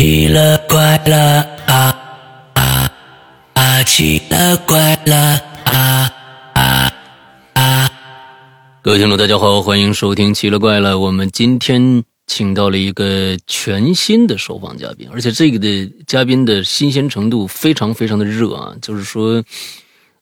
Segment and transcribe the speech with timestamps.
[0.00, 1.94] 奇了怪了啊
[2.54, 2.90] 啊
[3.52, 3.82] 啊！
[3.82, 6.10] 奇了怪了啊
[6.54, 6.92] 啊
[7.52, 7.90] 啊！
[8.80, 10.94] 各位听众，大家好，欢迎收听《奇了怪了》。
[10.98, 18.74] 我们今天请到了一个全新的受访嘉宾，而且这个的嘉宾的新鲜程度非常非常的热啊！
[18.80, 19.44] 就是说，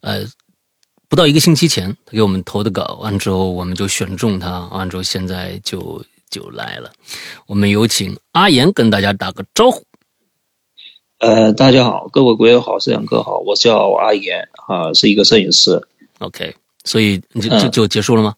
[0.01, 0.27] 呃，
[1.09, 6.05] 不到一个星期前，他给我们投的稿，完之后我们就选中他，完之后现在就。
[6.31, 6.91] 就来了，
[7.47, 9.83] 我们有请阿岩跟大家打个招呼。
[11.19, 15.81] 呃，大家好，各位鬼友好，摄影哥好，我叫阿岩啊，是一个摄影师。
[16.19, 16.55] OK，
[16.85, 18.35] 所以就就就结束了吗？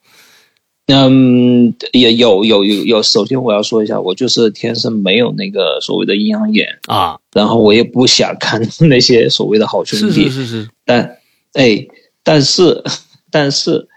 [0.87, 3.03] 嗯，也有有有有。
[3.03, 10.31] 首先我要说一下，我就是天生没有那个所谓的阴阳眼啊，然后我也不想看那些所谓的好兄弟。
[10.31, 10.71] 是是是是。
[10.85, 11.19] 但
[11.53, 11.87] 哎，
[12.23, 12.83] 但是
[13.31, 13.90] 但是。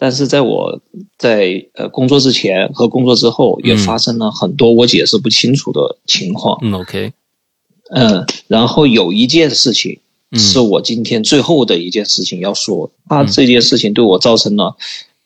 [0.00, 0.80] 但是在我
[1.18, 6.56] 在呃工作之前和工作之后，也发生了很多我解释不清楚的情况。
[6.62, 7.12] 嗯，OK，
[7.90, 9.98] 嗯，然后有一件事情
[10.34, 14.76] 是我今天最后的一件事情要说，他这件事情对我造成了，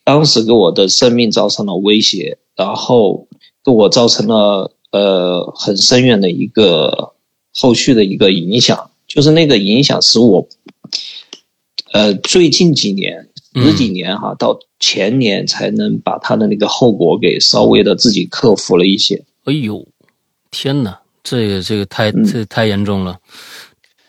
[0.03, 3.27] 当时给我的生命造成了威胁，然后
[3.63, 7.13] 给我造成了呃很深远的一个
[7.53, 10.47] 后续的一个影响，就是那个影响使我，
[11.91, 13.29] 呃最近几年。
[13.55, 19.23] 十几年哈，到前年才能把他的那个后果给稍微的自己克服了一些。
[19.45, 19.85] 哎呦，
[20.51, 23.17] 天哪，这个这个太这太严重了，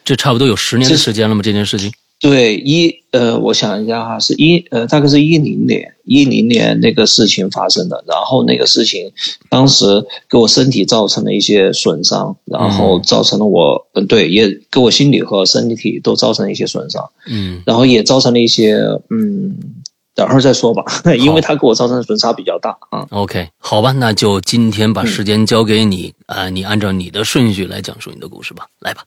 [0.04, 1.42] 这差不多有十年的时间了吗？
[1.42, 1.92] 这件事情。
[2.24, 9.12] 对，一呃，我想一下哈，是一呃，大概是一零年，一零年那个事情发生的，然后那个事情
[9.50, 18.74] 当时给我身体造成了一些损伤，然后造成了我，嗯，对，也给我心理和身体都造成了一些损伤，嗯，然后也造成了一些，
[19.10, 19.58] 嗯，
[20.14, 20.82] 等会儿再说吧，
[21.18, 23.06] 因为他给我造成的损伤比较大啊。
[23.10, 29.04] OK，好吧，那就今天把时间交给你啊，你按照你的顺序来讲述你的故事吧，来吧。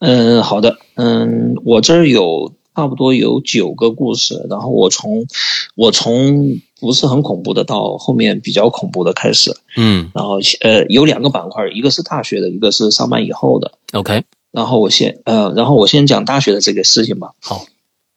[0.00, 0.76] 嗯，好的。
[0.94, 5.26] 嗯，我这儿有差不多有九个故事，然后我从
[5.74, 9.56] 我从不是很恐怖的到后面比较恐怖的开始。
[9.76, 13.72] 嗯，然后呃有两个板块，一个是大学的，一个是上班以后的。
[13.92, 17.32] OK，然后我先呃，然后我先讲大学的这个事情吧。
[17.40, 17.66] 好，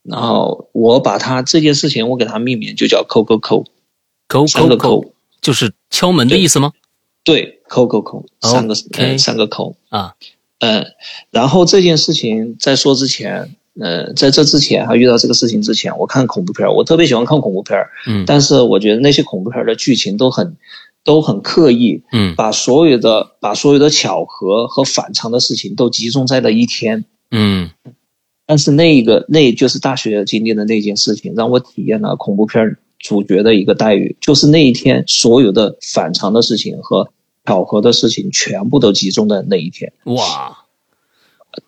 [0.04, 3.66] 然后我把它这件事情我给它命名就叫扣扣扣，
[4.28, 5.06] 扣三个扣
[5.42, 6.74] 就是敲门的意思吗？
[7.24, 8.74] 对，扣扣扣三个
[9.18, 10.16] 三个扣啊。
[10.60, 10.88] 嗯，
[11.30, 20.58] 然后这件事情在说之前，呃，在这之前还遇到这个事情之前，我看恐怖片，我特别喜欢看恐怖片嗯，但是我觉得那些恐怖片的剧情都很，
[21.04, 27.70] 都很刻意，嗯，把所有的把所有的巧合和反常的事情都集中在了一天，嗯，
[28.48, 37.12] 但是那一个那就是大学经历的那件事情，让我体验了恐怖片主角的一个待遇，就是那一天所有的反常的事情和。
[37.48, 40.66] 巧合的事情全部都集中在那一天，哇！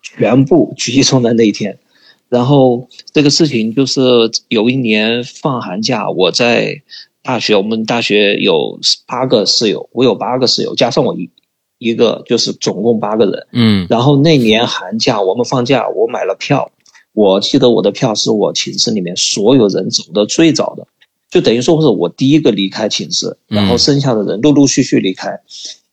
[0.02, 1.80] 全部 集中在那一天，
[2.28, 4.02] 然后这个事情就是
[4.50, 6.82] 有一年放寒假，我在
[7.24, 11.30] 大学，我们大学有八个室友，我有八个室友，加上我一
[11.78, 13.48] 一个，就是总共八个人。
[13.54, 16.70] 嗯，然后那年寒假我们放假，我买了票，
[17.14, 20.86] 我记得我的票是我寝室里面所有人走的最早的。
[21.30, 25.40] 就等于说是我第一个离开寝室，然后剩下的人陆陆续续离开，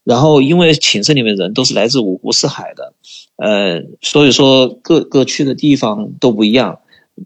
[0.03, 2.93] 然后因为寝室里面人都是来自五湖四海的，
[3.37, 6.79] 呃，所以说各各去的地方都不一样，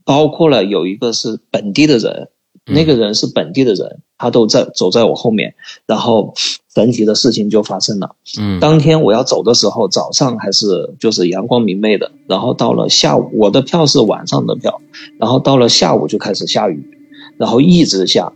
[0.05, 2.29] 包括了有一个是本地的人，
[2.67, 5.55] 那个人是本地的人，他都在走在我后面，
[5.87, 6.35] 然后
[6.75, 8.17] 神奇的事情就发生了。
[8.41, 14.81] 嗯，当天我要走的时候，早上还是就是阳光明媚的，然后到了下午，我的票是晚上的票，
[15.19, 16.97] 然后到了下午就开始下雨。
[17.37, 18.33] 然后一直下，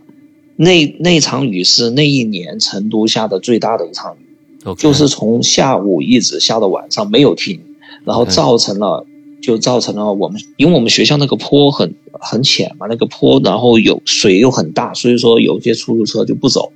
[0.55, 7.59] 那那场雨是那一年成都下的最大的一场雨，就是从下午一直下到晚上没有停，
[8.03, 9.05] 然后造成了
[9.41, 16.71] 就造成了我们，因为我们学校那个坡很很浅嘛，那个坡然后有水又很大，所以说有些出租车就不走。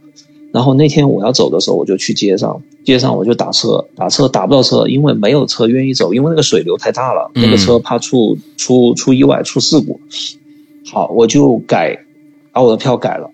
[0.52, 10.00] 然后那天我要走的时候，我就去街上，街上我就打车，打车打不到车，因为没有车愿意走，因为那个水流太大了，那个车怕出出出意外出事故。
[10.92, 12.04] 好，我就改。
[12.60, 13.32] 把我的票改了，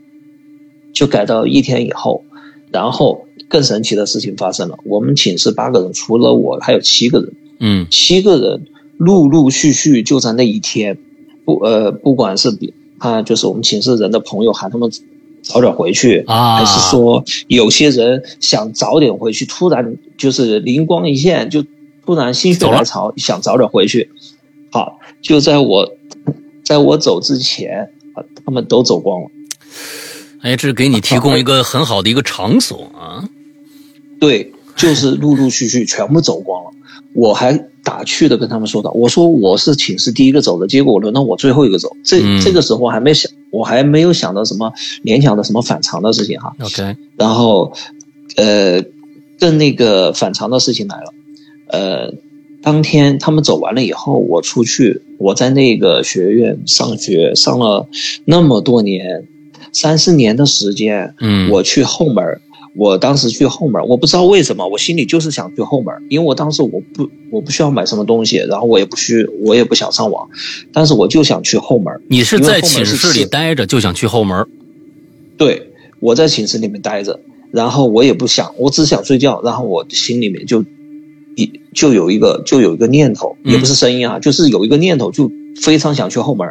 [0.94, 2.24] 就改到一天以后，
[2.72, 4.77] 然后更神奇的事情发生了。
[4.86, 8.68] 我们寝室八个人，除了我还有七个人，嗯，七个人
[8.98, 11.00] 陆陆续续就在那一天，
[11.44, 14.92] 不呃，不管是比啊，就是我们寝室人的朋友喊他们
[15.42, 21.66] 早点回去啊，还是说有些人想早点回去，突然就是灵光一现，就
[22.06, 24.12] 突然心血来潮想早点回去。
[24.72, 25.94] 好，就在我
[26.63, 27.89] 在我走之前。
[28.46, 29.28] 他们都走光了，
[30.42, 33.28] 哎，这是给你提供一个很好的一个场所啊。
[34.20, 36.72] 对，就是陆陆续续全部走光了。
[37.14, 37.54] 我还
[37.84, 41.96] 打趣的跟他们说道，我说我是寝室第一个走的，结果轮到我最后一个走。
[42.04, 46.54] 这这个时候还没想，我还没有想到什么联想的什么反常的事情哈。
[46.62, 47.74] OK，然后，
[48.36, 48.84] 呃，
[49.40, 51.14] 更那个反常的事情来了，
[51.68, 52.14] 呃，
[52.66, 57.88] 当天他们走完了以后，我出去，我在那个学院上学上了
[58.26, 59.28] 那么多年，
[59.72, 62.42] 三四年的时间，嗯，我去后门。
[62.76, 70.28] 我当时去后门，我不知道为什么，我心里就是想去后门，因为我当时我不我不需要买什么东西，然后我也不需我也不想上网，
[70.74, 71.94] 但是我就想去后门。
[72.10, 74.46] 你是在寝室里待着就想去后门？
[75.38, 75.70] 对，
[76.00, 77.20] 我在寝室里面待着，
[77.52, 80.66] 然后我也不想，我只想睡觉，然后我心里面就
[81.36, 86.48] 一就有一个就有一个念头，也不是声音啊，就是有一个念头，就非常想去后门。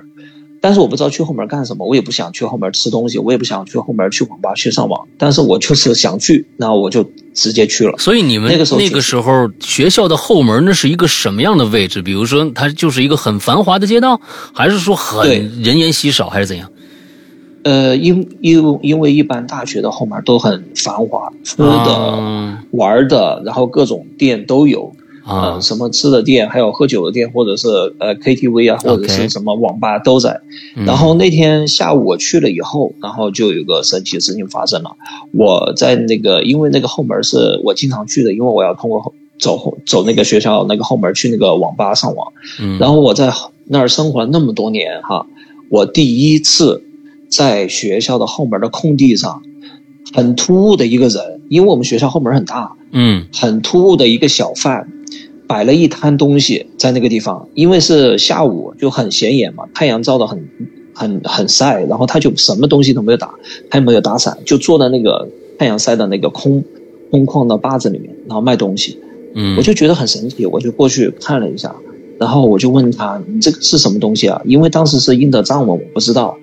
[0.60, 5.06] 但是我不知道去后门干什么，我也不想去后门吃东西，我也不想去后门去网吧去上网。
[5.18, 7.04] 但是我就是想去，然后我就
[7.34, 7.98] 直接去了。
[7.98, 12.00] 所以你们那个时候那个时候学校的后门那是一个什么样的位置？
[12.00, 14.18] 比如说它就是一个很繁华的街道，
[14.54, 15.28] 还是说很
[15.62, 16.70] 人烟稀少，还是怎样？
[17.64, 24.92] 呃，因因因为一般大学的后门都很繁华，吃的、玩的，然后各种店都有。
[25.26, 27.66] 啊，什么吃的店，还有喝酒的店，或者是
[27.98, 30.38] 呃 KTV 啊，或者是什么网吧都在。
[30.84, 34.90] 然后那天下午我去了以后，然后就有个神奇的事情发生了。
[35.32, 42.30] 我在那个，因为那个后门是我经常去的，因为我要通过走走那个学校那个后门去那个网吧上网。
[42.78, 43.32] 然后我在
[43.64, 45.26] 那儿生活了那么多年哈，
[45.70, 46.84] 我第一次
[47.36, 49.42] 在学校的后门的空地上，
[50.12, 54.88] 很突兀的一个人，因为我们学校后门很大，嗯，很突兀的一个小贩。
[55.46, 60.48] 摆了一摊东西在那个地方，因为是下午就很显眼嘛，太阳照的很
[60.94, 63.34] 很很晒，然后他就什么东西都没有打，
[63.68, 65.28] 他也没有打伞，就坐在那个
[65.58, 66.64] 太阳晒的那个空
[67.10, 68.98] 空旷的坝子里面，然后卖东西。
[69.34, 71.76] 嗯，我就觉得很神奇，我就过去看了一下，
[72.18, 76.38] 然后我就问他：“你这个是什么东西啊？”因为当时是印的藏文，我不知道。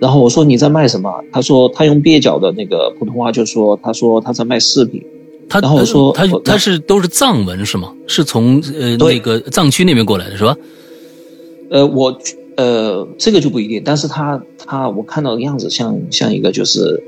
[0.00, 5.02] 然后我说：“你在卖什么？”他说：“他用蹩脚的那个普通话就说：‘他说他在卖饰品。’”
[5.48, 7.92] 他然后我说他他是都是藏文是吗？
[8.06, 10.56] 是从呃那个藏区那边过来的是吧？
[11.70, 12.18] 呃，我
[12.56, 17.02] 呃这个就不一定，但是他他我看到的样子像像一个就是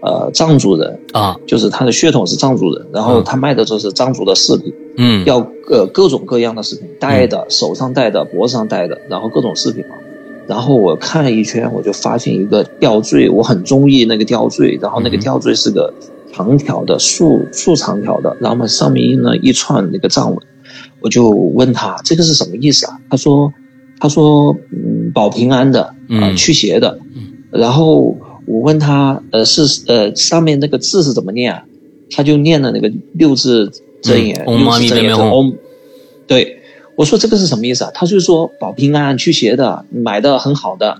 [0.00, 5.38] 呃藏族人啊，就是他的血统是藏族人，然后他卖的就是藏族的饰品，嗯，要
[5.68, 9.96] 呃各种各样的饰品，戴的、手上戴的、脖子上戴的，然后各种饰品嘛。
[10.46, 15.92] 然后我看了一圈，我就发现一个吊坠，我很中意那个吊坠，然后那个吊坠是个。
[16.34, 20.38] 长条的竖竖长条的，然后嘛上面印了一串那个藏文，
[21.02, 22.98] 我就问他这个是什么意思啊？
[23.10, 23.52] 他说
[24.00, 26.98] 他说嗯保平安的啊驱邪的，
[27.50, 28.16] 然后
[28.46, 31.64] 我问他呃是呃上面那个字是怎么念啊？
[32.10, 33.70] 他就念了那个六字
[34.02, 35.54] 真言，六字真言嗡。
[36.26, 36.61] 对，
[36.96, 37.90] 我说这个是什么意思啊？
[37.94, 40.98] 他就说保平安驱邪的，买的很好的。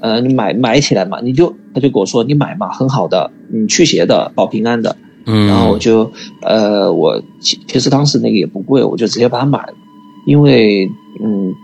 [0.00, 4.96] 呃，你买买起来嘛，你就他就跟我说你买嘛，很好的，你驱邪的，保平安的。
[5.26, 9.72] 嗯，然后我就呃，我其其实当时那个也不贵，我就直接把它买了，
[10.26, 10.86] 因为
[11.24, 11.54] 嗯，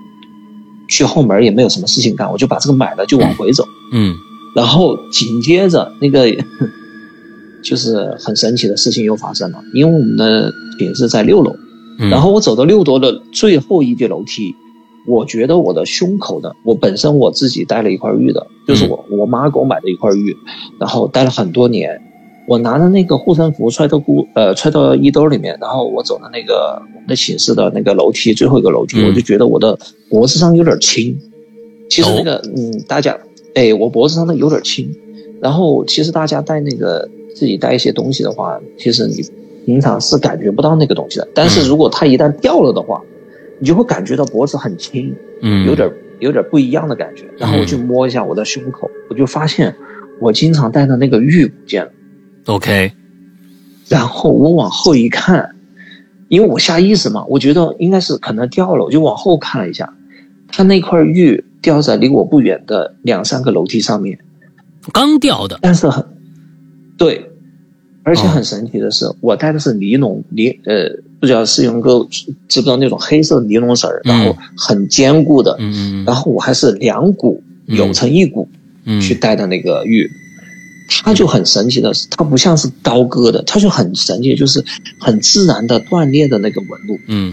[0.88, 3.62] 去后门也没有什么事情干，我就把这个买了，就往回走。
[3.92, 4.14] 嗯，
[4.56, 6.26] 然后紧接着那个
[7.62, 11.54] 就是很神奇的事情又发生了，因为我们的寝室在六楼，
[12.08, 14.54] 然后我走到六楼的最后一节楼梯。
[15.06, 20.36] 我觉得我的胸口的，我本身我自己带了一块玉的，就是我我妈给我买的一块玉，
[20.78, 22.00] 然后戴了很多年。
[22.46, 29.78] 我拿着那个护身符揣到裤呃揣到衣兜里面，然后我走到那个我们的寝室的那个楼梯最后一个楼梯，我就觉得我的
[30.10, 31.18] 脖子上有点轻。
[31.88, 33.18] 其实那个嗯，大家
[33.54, 34.94] 哎，我脖子上的有点轻。
[35.40, 39.22] 然后其实大家带那个自己带一些东西的话，其实你
[39.66, 41.28] 平常是感觉不到那个东西的。
[41.34, 43.00] 但是如果它一旦掉了的话，
[43.58, 47.24] 你就会感觉到脖子很轻，嗯，有点有点不一样的感觉。
[47.36, 49.74] 然后我去摸一下我的胸口，我就发现
[50.20, 51.90] 我经常戴的那个玉不见了。
[52.46, 52.92] OK，
[53.88, 55.54] 然后我往后一看，
[56.28, 59.92] 因为我下意识嘛，我觉得应该是可能掉了，我就往后看了一下，
[60.48, 64.18] 它那块玉掉在离我不远的两三个楼梯上面，
[64.92, 66.04] 刚掉的，但是很
[66.96, 67.29] 对。
[68.10, 70.90] 而且很神奇的是，我戴的是尼龙尼呃，
[71.20, 78.48] 不知道是用个知不知道那种黑色尼龙绳然后很坚固的，嗯然后我还是两股扭成一股，
[79.00, 80.10] 去戴的那个玉，
[80.88, 84.64] 它就很神奇的是，它不像是刀割的，它就很神奇，就是
[84.98, 87.32] 很自然的断裂的那个纹路，嗯，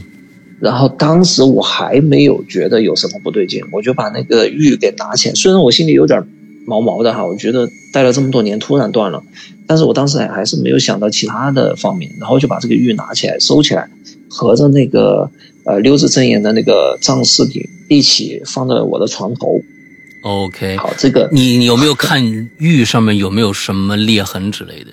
[0.60, 6.24] 然后当时我还没有觉得有什么不对劲，我就把那个玉给拿起来，虽然我心里有点
[6.68, 9.24] 毛毛的哈，我觉得戴了这么多年突然断了，
[9.66, 13.90] 但是我当时还还是没有想到其他的方面，然后就把这个玉拿起来收起来，
[14.30, 15.32] 合着那个
[15.66, 19.60] 呃六字真言的那个藏式品一起放在我的床头。
[20.22, 22.24] OK，好，这个你你有没有看
[22.60, 24.92] 玉上面有没有什么裂痕之类的？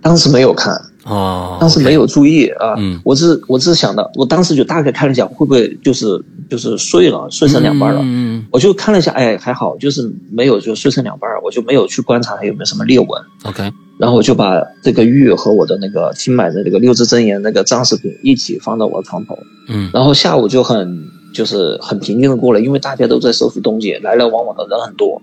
[0.00, 8.00] 当时没有看，哦，当时没有注意啊，嗯我只我只是想到，我当时就大概看了一下，会不会就是就是碎了，碎成两半了。
[8.04, 13.08] 嗯我就看了一下，哎，还好，就是没有就碎成两半，我就没有去观察它有没有什么裂纹。
[13.44, 19.36] ，OK，然后我就把这个玉和我的那个新买的那个六字真言那个藏饰品一起放到我的床头，
[19.68, 21.02] 嗯然后下午就很
[21.34, 25.20] 就是很平静的过了，因为大家都在收拾东西，来来往往的人很多。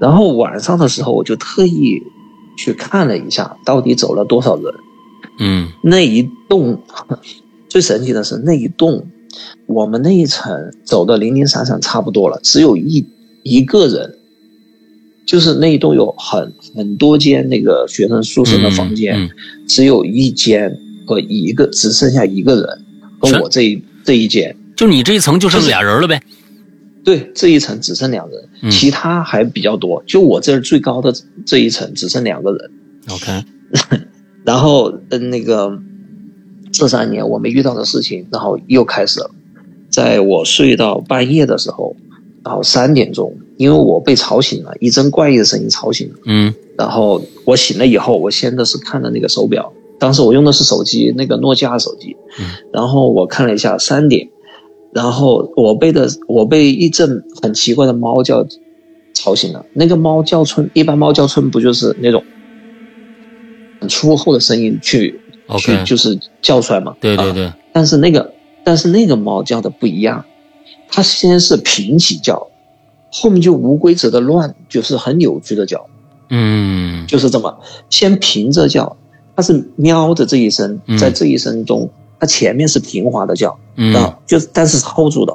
[0.00, 2.02] 然后晚上的时候，我就特意
[2.56, 4.74] 去看了一下，到底走了多少人。
[5.42, 6.80] 嗯那一栋
[7.68, 9.06] 最神奇的是那一栋，
[9.66, 13.04] 我们那一层走的零零散散差不多了，只有一
[13.42, 14.14] 一个人，
[15.26, 19.30] 就是那一栋有很很多间那个学生宿舍的房间，嗯
[19.66, 22.84] 只有一间和一个只剩下一个人，
[23.18, 26.22] 和我这一这一间，就你这一层就剩俩人了呗。
[27.04, 31.12] 对，这一层只剩两人，嗯其他还比较多，就我这儿最高的
[31.44, 32.70] 这一层只剩两个人。
[33.08, 33.44] OK，
[34.44, 35.78] 然后，嗯，那个
[36.72, 39.30] 这三年我没遇到的事情，然后又开始了。
[39.90, 41.94] 在我睡到半夜的时候，
[42.42, 46.14] 然后三点钟，因为我被吵醒了，一阵怪异的声音吵醒了。
[46.26, 52.16] 嗯然后我醒了以后，我先的是看了那个手表，当时我用的是手机，那个诺基亚手机。
[52.40, 54.30] 嗯然后我看了一下三点，
[54.92, 58.46] 然后我被的我被一阵很奇怪的猫叫
[59.12, 59.66] 吵醒了。
[59.74, 62.24] 那个猫叫春，一般猫叫春不就是那种
[63.92, 65.20] 很粗厚的声音去
[65.58, 66.92] 去就是叫出来嘛？
[66.92, 68.32] 啊对对对，但是那个
[68.64, 70.24] 但是那个猫叫的不一样，
[70.88, 72.48] 它先是平起叫，
[73.10, 75.86] 后面就无规则的乱，就是很扭曲的叫。
[76.30, 77.06] 嗯。
[77.06, 77.58] 就是这么，
[77.90, 78.96] 先平着叫，
[79.36, 83.94] 它是喵的这一声嗯，在这一声中，它前面是平滑的叫，嗯。
[83.94, 85.34] 啊，就但是是 hold 住的，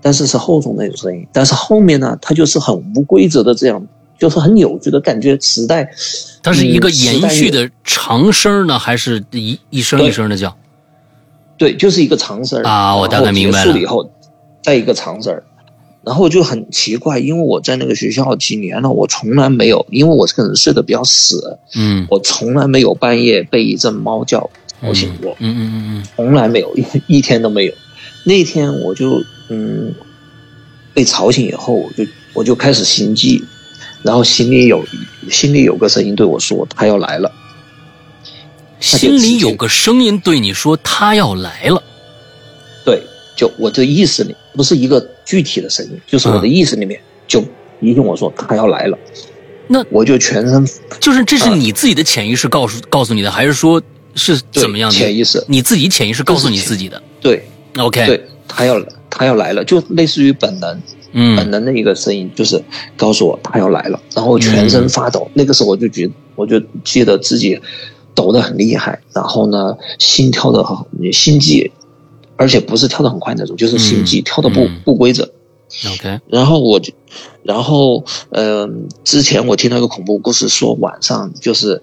[0.00, 3.86] 但是是厚重那种声音，但是后面呢，它就是很无规则的这样，
[4.18, 5.88] 就是很扭曲的感觉，磁带，
[6.42, 10.56] 它是一个嗯延续，的长声呢，还是一一声一声的叫？
[11.56, 14.10] 对，就是一个长声儿啊我大概明白了结束了以后，
[14.62, 15.42] 再一个长声儿
[16.04, 24.48] 然后就很奇怪，因为我在那个学校几年了，我从来没有，因为我这个人睡得比较死，嗯我从来没有半夜被一阵猫叫
[24.80, 25.36] 吵醒过。
[25.40, 26.84] 嗯嗯嗯从来没有，一
[27.18, 27.72] 一天都没有。
[28.24, 29.92] 那天我就嗯
[30.94, 33.42] 被吵醒以后，我就我就开始心悸，
[34.02, 34.84] 然后心里有
[35.30, 37.32] 心里有个声音对我说他要来了。
[37.34, 38.32] 嗯，
[38.80, 41.82] 心里有个声音对你说他要来了。
[42.84, 43.02] 对，
[43.36, 47.40] 就我的意识里不是一个具体的声音，就是我的意识里面就
[47.80, 48.98] 提醒我说他要来了。
[49.66, 50.66] 那我就全身
[50.98, 53.82] 就是这是你自己的潜意识告诉告诉你的，还是说
[54.14, 54.96] 是怎么样的？
[54.96, 57.02] 潜意识你自己潜意识告诉你自己的。
[57.20, 57.44] 对
[57.76, 60.80] OK，，对，他要他要来了，就类似于本能。
[61.12, 62.62] 本嗯能的一个声音，就是
[62.96, 65.28] 告诉我他要来了，然后全身发抖。
[65.34, 67.58] 那个时候我就觉，我就记得自己
[68.14, 70.76] 抖得很厉害，然后呢，心跳的很
[71.12, 71.72] 心悸，
[72.36, 75.30] 而且不是跳得很快那种，就是心悸、嗯跳的不嗯不规则。
[75.92, 76.92] ，OK，然后我就，
[77.42, 78.68] 然后呃，
[79.04, 81.82] 之前我听到一个恐怖故事，说晚上就是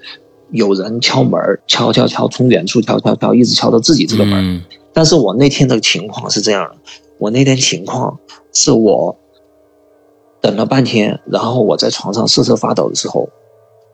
[0.51, 4.55] 有人敲门，敲敲敲，从远处敲敲敲，一直敲到自己这个门。
[4.55, 4.63] 嗯
[4.97, 6.75] 但是我那天的情况是这样的，
[7.17, 8.19] 我那天情况
[8.53, 9.17] 是我
[10.41, 13.29] 等了半天，然后我在床上瑟瑟发抖的时候，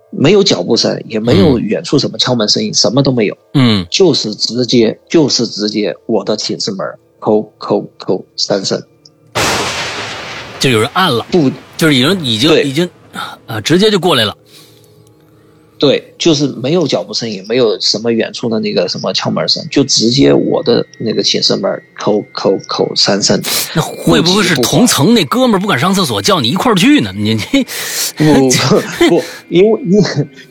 [0.10, 3.86] 没有脚步声，也没有远处什么敲门声音，什么都没有，嗯。
[3.90, 6.86] 就是直接就是直接我的寝室门
[7.20, 8.82] 扣扣扣三声，
[10.60, 12.90] 就有人按了，不就是已经已经已经
[13.46, 14.36] 啊，直接就过来了。
[15.82, 23.42] 对，就是没有脚步声，也没有什么远处的那个什么敲门声，就直接我的那个寝室门扣扣扣三声。
[23.76, 27.12] 那会不会是同层那哥们儿不敢上厕所，叫你一块儿去呢？
[27.16, 27.40] 你你
[28.16, 28.48] 不
[29.10, 30.00] 不 不，因为因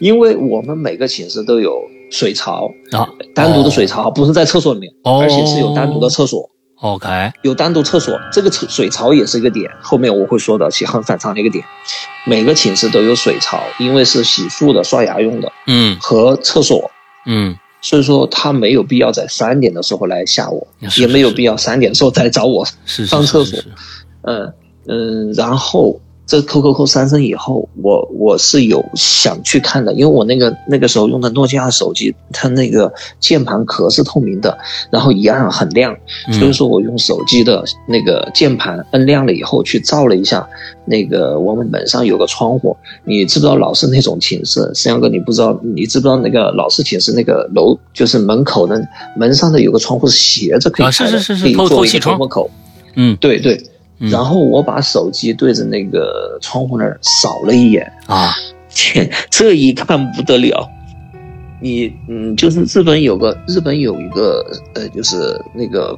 [0.01, 8.19] 因为我们每个寝室都有水槽，啊，单独的水槽，不是在厕所里面，哦而且是有单独的厕所，OK，有单独厕所。
[8.33, 11.63] 这个厕水槽也是一个点，后面我会说的，其很反常的一个点。
[12.27, 16.91] 每个寝室都有水槽，因为是洗漱的、刷牙用的嗯和厕所，
[17.27, 22.67] 嗯所以说他没有必要在三点的时候来吓我，是也没有必要三点的时候再找我。
[22.87, 23.59] 上厕所
[24.23, 24.53] 嗯
[24.87, 34.57] 嗯，然后这扣扣扣三声以后，我我是有想去看的，因为我那个那个时候用的诺基亚手机，它那个键盘壳是透明的，
[34.93, 35.93] 然后一按很亮，
[36.39, 40.49] 所以说我用手机的那个键盘摁亮了以后，去照了一下
[40.85, 44.71] 那个我们门上有个窗户，你知不知道老式那种寝室？
[44.73, 48.81] 沈阳哥，你不知道，你知不知道那个老式寝室那个楼就是门口的
[49.17, 52.49] 门上的有个窗户是斜着可以开的，可以做一个窗户口。
[52.95, 53.61] 嗯，对对。
[54.09, 57.93] 然后我把手机对着那个窗户那儿扫了一眼。
[58.07, 58.33] 啊，
[58.71, 60.67] 天，这一看不得了，
[61.61, 64.43] 你嗯，就是日本有个日本有一个
[64.75, 65.95] 呃，就是那个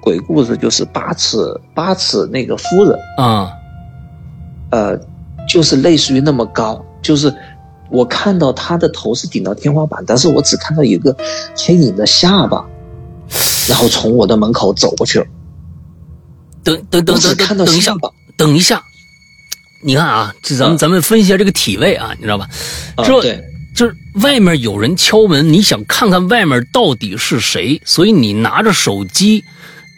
[0.00, 1.36] 鬼故事，就是八尺
[1.72, 2.98] 八尺那个夫人。
[3.18, 3.52] 啊，
[4.70, 4.98] 呃，
[5.48, 7.32] 就是类似于那么高，就是
[7.88, 11.16] 我看到他的头是顶到天花板，但是我只看到一个
[11.56, 12.64] 黑影的下巴，
[13.68, 15.26] 然后从我的门口走过去了。
[16.64, 17.94] 等等等等等等一下，
[18.36, 18.82] 等一下，
[19.82, 22.48] 你看啊，这咱们咱们分析一下这个体位啊，你知道吧？
[22.96, 23.44] 这
[23.74, 29.44] 就是外面有人敲门，你想看看外面到底是谁，所以你拿着手机。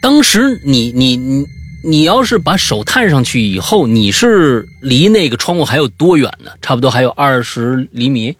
[0.01, 1.45] 当时你你你
[1.83, 6.51] 你要是把手探上去以后，你是离那个窗户还有多远呢？
[6.61, 8.35] 差不多还有二十厘米。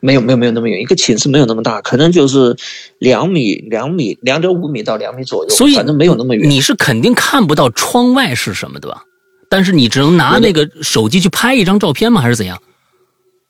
[0.00, 2.56] 没有没有没有那么远，一个寝室没有那么大，可能就是
[2.98, 6.48] 两米两米两点五米到两米左右，所以反正没有那么远。
[6.48, 9.02] 你是肯定看不到窗外是什么的吧？
[9.50, 12.20] 但是你只能拿那个手机去拍一张照片吗？
[12.20, 12.60] 还是怎样？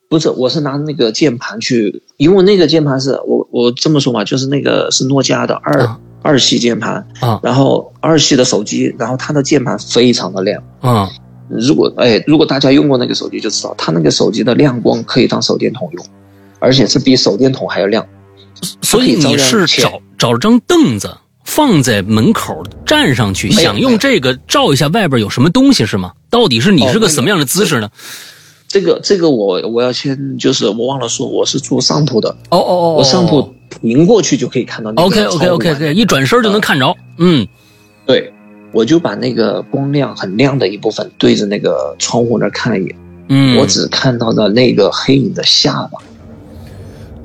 [0.07, 11.07] 不是，我是拿那个键盘去，因为那个键盘是我我这么说嘛，就是那个是诺基亚的二二系键盘啊，然后二系的手机，然后它的键盘非常的亮啊。
[11.49, 16.05] 如果哎，如果大家用过那个手机就知道，它那个手机的亮光可以当手电筒用。
[16.61, 18.05] 而且是比手电筒还要亮，
[18.81, 21.15] 所以你是找找张凳子
[21.45, 26.11] 放在门口站上去，想用这个照一下外边有什么东西是吗？
[26.29, 27.89] 到底是你是个什么样的姿势呢？
[28.67, 34.91] 这个这个我我要先就是我忘了说我是住上铺的哦哦哦，我上铺迎过去就可以看到。
[35.01, 36.93] OK OK OK OK，一转身就能看着。
[37.19, 37.47] 嗯，
[38.05, 38.33] 对，
[38.71, 42.95] 我就把那个光亮很亮的一部分对着那个窗户那看了一眼，
[43.29, 45.99] 嗯，我只看到了那个黑影的下巴。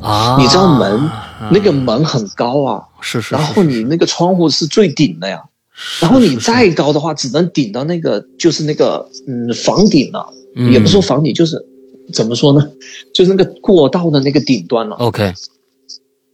[0.06, 1.10] 啊，你知道门
[1.50, 5.42] 那个门很高啊，是是，然后你那个窗户是最顶的呀，
[6.00, 10.28] 然后你再高的话，只能顶到那个就是那个嗯房顶了，
[10.70, 11.56] 也不说房顶，就是
[12.12, 12.68] 怎么说呢，
[13.14, 14.96] 就是那个过道的那个顶端了。
[14.96, 15.32] OK，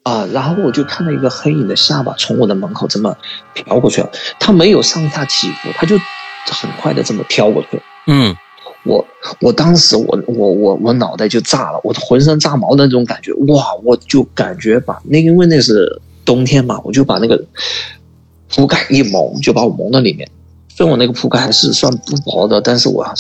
[0.03, 3.17] 啊，然后我就看到一个黑影的下巴从我的门口这么
[3.55, 5.97] 飘过去了，它没有上下起伏，它就
[6.47, 7.81] 很快的这么飘过去。
[8.07, 8.37] 嗯。
[8.83, 9.07] 我
[9.43, 13.75] 我当时我我我我脑袋就炸了，我浑身炸毛的那种感觉，哇！
[13.85, 17.45] 我就感觉把那因为那是冬天嘛，我就把那个
[18.49, 20.27] 铺盖一蒙，就把我蒙到里面。
[20.71, 23.13] 虽然我那个铺盖还是算不薄的，但是我还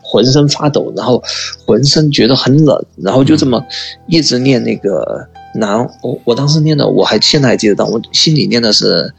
[0.00, 1.22] 浑身发抖，然后
[1.66, 3.62] 浑身觉得很冷，然后就这么
[4.06, 5.88] 一直念那个南。
[6.02, 9.12] 我我当时念的，我还现在还记得到，我心里念的是，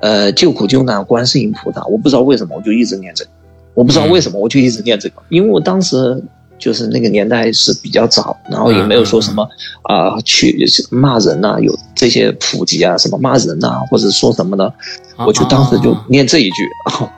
[0.00, 1.84] 呃，救苦救难观世音菩萨。
[1.86, 3.30] 我不知道为什么，我就一直念这个。
[3.74, 6.22] 我不知道为什么，我就一直念这个，因为我当时
[6.58, 9.46] 就是那个年代是比较早，然后也没有说什么
[9.82, 14.72] 啊去骂人呐，有这些普及啊，什么骂人呐，或者说什么的，
[15.26, 16.66] 我就当时就念这一句，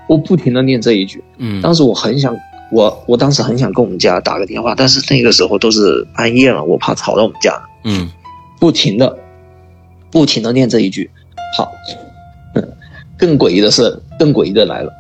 [0.09, 1.23] 我不停的念这一句。
[1.39, 2.37] 嗯，当时我很想，
[2.73, 7.55] 我我当时很想跟我们家打个电话，但是那个时候都是半夜了，我怕吵到我们家。
[7.85, 8.11] 嗯，
[8.59, 9.19] 不停的，
[10.11, 11.11] 不停的念这一句。
[11.57, 11.71] 好，
[13.17, 14.93] 更诡异的是，更诡异的来了。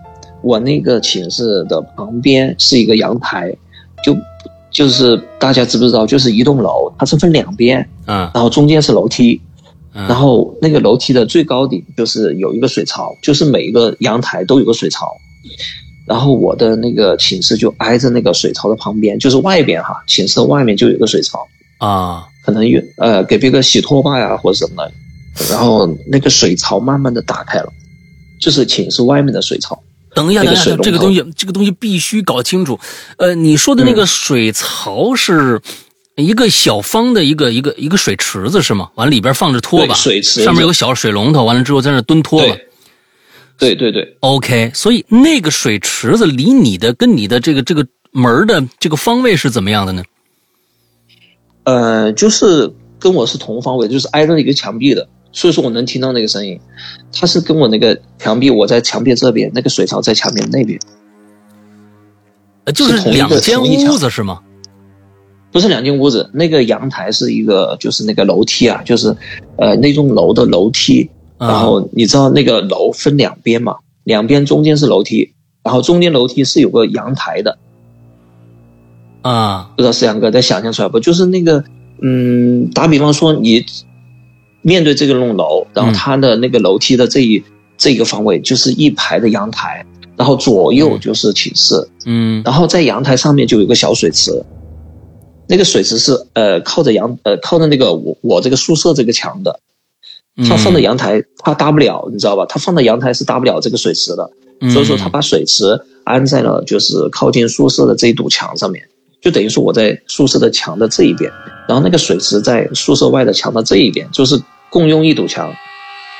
[0.42, 3.52] 我那个寝室的旁边是一个阳台，
[4.04, 4.16] 就
[4.70, 6.06] 就是大家知不知道？
[6.06, 9.40] 就是一栋楼，它是分两边，嗯，然后中间是楼梯，
[9.92, 15.16] 然后那个楼梯的最高顶就是有一个水槽，就是每一个阳台都有个水槽，
[16.06, 24.92] 然后我的那个寝室就挨着那个水槽的旁边，就是外边哈，寝室外面就有个水槽啊，可能有呃给别个洗拖把呀或者什么的，
[25.50, 27.70] 然后那个水槽慢慢的打开了，
[28.40, 29.78] 就是寝室外面的水槽。
[30.14, 32.80] 等一下，等一下，这个东西，这个东西必须搞清楚。
[33.18, 35.60] 呃，你说的那个水槽是
[36.16, 38.88] 一个小方的一个一个一个水池子是吗？
[38.94, 42.56] 完了里边放着拖把，水池上面有个小水龙头，完了之后在那蹲拖把。
[43.58, 44.70] 对对对，OK。
[44.72, 50.02] 所以那个水池子离你的跟你的这个这个门的这个方位是怎么样的呢？
[51.68, 55.06] 呃，就是跟我是同方位，就是挨着一个墙壁的。
[55.32, 56.58] 所以说我能听到那个声音，
[57.12, 60.80] 它是跟我那个墙壁，我在墙壁这边，那个水槽在墙壁那边，
[62.64, 64.40] 呃，就是两间屋子是吗？
[65.52, 69.14] 不是两间屋子，那个阳台是一个，就是那个楼梯啊，就是
[69.58, 77.57] 呃那栋楼的楼梯，然后你知道那个楼分两边嘛，两边中间是楼梯，然后中间楼梯是有个阳台的，
[79.22, 81.00] 啊，不知道思阳哥再想象出来不？
[81.00, 81.64] 就是那个，
[82.00, 83.64] 嗯，打比方说你
[84.62, 87.42] 面对这个栋楼，然后它的那个楼梯的这一
[87.76, 89.84] 这个方位就是一排的阳台，
[90.16, 92.42] 然后左右就是寝室，嗯。
[92.44, 94.30] 然后在阳台上面就有个小水池，
[95.48, 99.60] 那个水池是呃靠着阳呃靠着那个我我这个宿舍这个墙的，
[100.48, 102.46] 它放在阳台它搭不了，你知道吧？
[102.48, 108.88] 它放在阳台是搭不了这个水池的，嗯所以说他把水池安在了就是靠近宿舍的这一堵墙上面，
[109.28, 111.30] 就等于说我在宿舍的墙的这一边，
[111.68, 115.52] 然后那个水池在宿舍外的墙的这一边，就是共用一堵墙，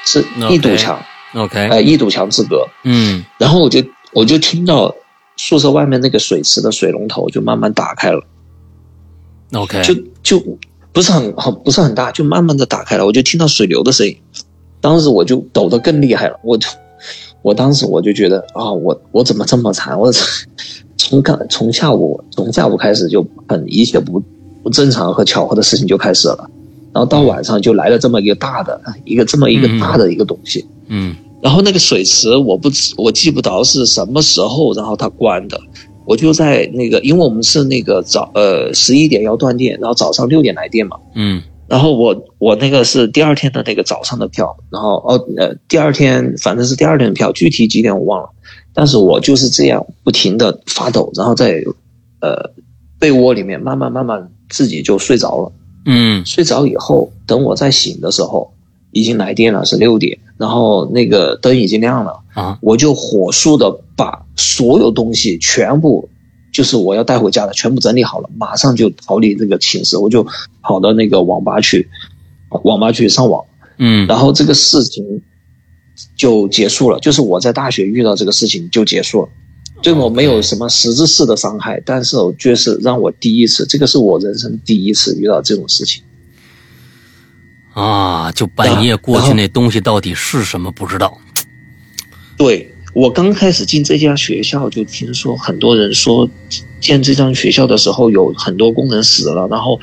[0.04, 1.02] 是一堵墙
[1.34, 2.66] ，OK，呃，一堵墙之隔。
[2.84, 4.94] 嗯然后我就我就听到
[5.38, 8.22] 宿舍外面那个水池的水龙头就慢慢打开了
[9.54, 10.58] ，OK，就就
[10.92, 14.14] 不是很很不是很大，就慢慢的打开了，我就听到水流的声音，
[14.82, 16.68] 当时我就抖得更厉害了，我就
[17.40, 19.98] 我当时我就觉得啊，我我怎么这么惨？
[19.98, 20.12] 我
[20.98, 24.22] 从刚从下午从下午开始就很一切不
[24.62, 26.50] 不正常和巧合的事情就开始了，
[26.92, 35.58] 然后到晚上就来了这么一个大的一个这么一个大的一个东西，嗯然后那个水池我不知我记不着是什么时候，然后它关的。
[36.04, 40.96] 我就在那个，因为我们是那个早呃十一点要断电，然后早上六点来电嘛。
[41.14, 48.30] 嗯然后我我那个是第二天的那个早上的票，然后哦呃第二天反正是第二天的票，具体几点我忘了。
[48.78, 51.64] 但是我就是这样不停的发抖，然后在
[52.20, 52.52] 呃
[52.96, 55.52] 被窝里面慢慢慢慢自己就睡着了。
[55.84, 56.24] 嗯。
[56.24, 58.52] 睡着以后，等我再醒的时候，
[58.92, 62.56] 已经来电了，是六点，然后那个灯已经亮了，啊。
[62.62, 66.08] 我就火速的把所有东西全部，
[66.52, 70.24] 就是我要带回家的全部整理好了，马上就逃离这个寝室，我就
[70.62, 71.88] 跑到那个网吧去，
[72.62, 73.44] 网吧去上网，
[73.78, 74.06] 嗯。
[74.06, 75.04] 然后这个事情
[76.16, 79.28] 就结束了，就是我在大学遇到这个事情就结束了。
[79.80, 86.02] 对我没有什么实质式的伤害，但是我就是让我第一次，这个是我人生第一次遇到这种事情。
[87.74, 91.16] 啊，就半夜过去那东西到底是什么不知道。
[92.36, 96.28] 对我刚开始进这家学校，就听说很多人说，
[96.80, 99.78] 建这张学校的时候有很多工人死了，然后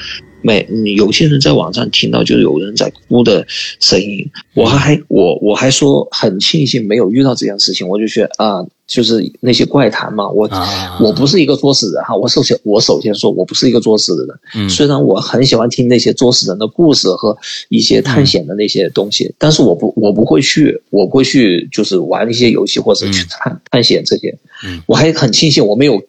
[0.45, 3.43] 每嗯有些人在网上听到就有人在哭的
[3.79, 14.69] 声音，我还我我还说很庆幸没有遇到这件事情，我就觉得啊，就是那些怪谈嘛，我、啊我不是一个作死人哈，我首先我首先说我不是一个作死的人，嗯。
[14.69, 17.35] 虽然我很喜欢听那些作死人的故事和
[17.69, 24.37] 一些探险的那些东西，但是我不我不会去我不会去就是玩一些游戏或者去嗯探、探险这些。
[24.63, 24.79] 嗯。
[24.85, 25.99] 我还很庆幸我没有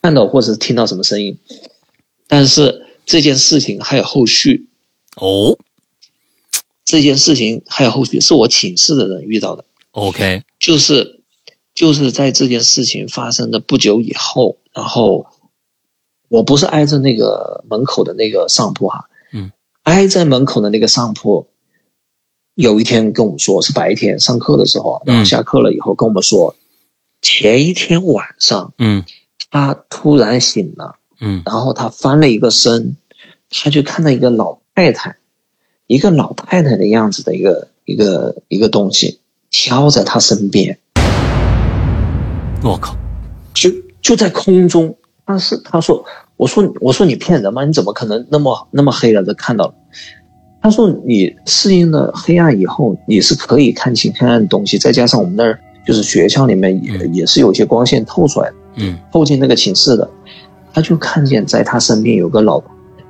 [0.00, 1.36] 看到或者听到什么声音，
[2.26, 4.68] 但是这件事情还有后续，
[5.16, 5.58] 哦。
[6.84, 11.22] 这件事情还有后续，是我寝室的人遇到的，，OK，就是
[11.74, 15.26] 就是在这件事情发生的不久以后，然后
[16.28, 19.50] 我不是挨着那个门口的那个上铺哈，嗯，
[19.82, 21.48] 挨在门口的那个上铺，
[22.54, 26.54] 有一天跟我们说是白天上课的时候，然后嗯下课了以后跟我们说，
[27.22, 29.04] 前一天晚上嗯。
[29.50, 32.96] 他突然醒了，嗯然后他翻了一个身，
[33.50, 35.16] 他就看到一个老太太，
[35.86, 40.78] 一个老太太的样子的一个一个一个东西飘在他身边，
[42.62, 42.94] 我靠，
[43.54, 43.70] 就
[44.02, 44.94] 就在空中。
[45.26, 46.04] 但是他说
[46.36, 47.64] ：“我说我说你骗人吗？
[47.64, 49.74] 你怎么可能那么那么黑了都看到了？”
[50.60, 60.10] 他说：“你适应了黑暗以后，你是可以看清黑暗的东西，再加上我们那儿就是学校里面也、嗯也是有一些光线透出来的。”嗯透进那个寝室的，
[60.74, 62.60] 他就看见在他身边有个老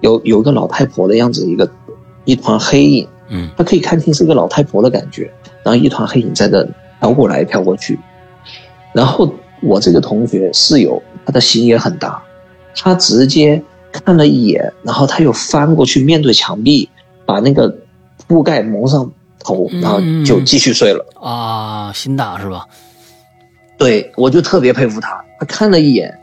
[0.01, 1.69] 有有个老太婆的样子，一个
[2.27, 5.33] 一团黑影，嗯他可以看清是个老太婆的感觉，
[5.65, 6.63] 然后一团黑影在这
[7.01, 7.99] 飘过来飘过去，
[8.93, 12.23] 然后我这个同学室友他的心也很大，
[12.77, 16.89] 他直接看了一眼，然后他又翻过去面对墙壁，
[17.25, 17.75] 把那个
[18.27, 21.05] 布盖蒙上头，然后就继续睡了。
[21.21, 22.67] 啊，心大是吧？
[23.79, 26.17] 对我就特别佩服他，他看了一眼，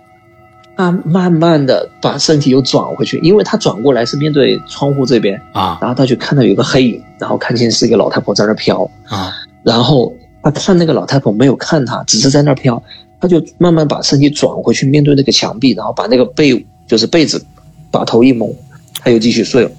[0.82, 12.82] 他慢慢的把身体又转回去，因为他转过来是面对窗户这边，啊然后他就看到有个黑影，然后看见是一个老太婆在那飘，啊然后他看那个老太婆没有看他，只是在那飘，
[13.20, 17.46] 他就慢慢把身体转回去面对那个墙壁，然后把那个被就是被子
[17.92, 18.52] 把头一蒙，
[18.96, 19.72] 他又继续睡了。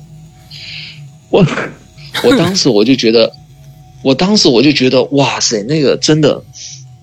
[1.31, 1.45] 我
[2.23, 3.33] 我当时我就觉得，
[4.05, 6.41] 我当时我就觉得哇塞，那个真的，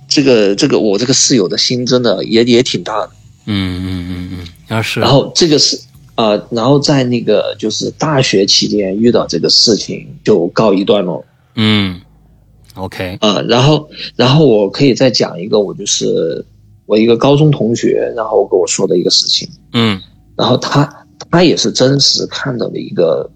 [0.08, 3.10] 这个这个我这个室友的心真的也也挺大的。
[3.52, 5.80] 嗯嗯嗯嗯，要是然后这个是、
[6.16, 12.00] 呃然后在那个就是大学期间遇到这个事情就告一段落嗯
[12.76, 16.46] ，OK，啊、然后然后我可以再讲一个，我就是
[16.86, 19.50] 我一个高中同学，然后跟我说的一个事情。
[19.74, 20.00] 嗯
[20.38, 20.88] 然后他
[21.32, 23.30] 他也是真实看到的一个，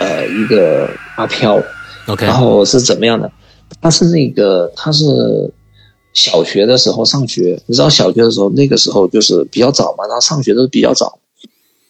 [0.00, 1.60] 呃，一个阿飘。
[2.06, 3.30] ，OK，然后是怎么样的？
[3.82, 5.04] 他是那个他是
[6.18, 11.20] 小学的时候上学，你知道小学的时候那个时候就是比较早嘛，他上学都比较早。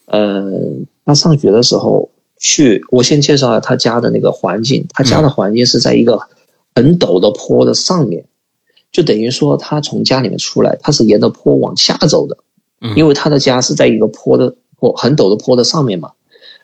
[0.04, 4.86] 嗯，他上学的时候去，我先介绍他家的那个环境。
[4.90, 6.20] 他家的环境是在一个
[6.74, 8.26] 很陡的坡的上面，
[8.92, 12.36] 就等于说他从家里面出来，他是沿着坡往下走的，
[12.82, 16.12] 嗯因为他的家是在一个坡的坡很陡的坡的上面嘛。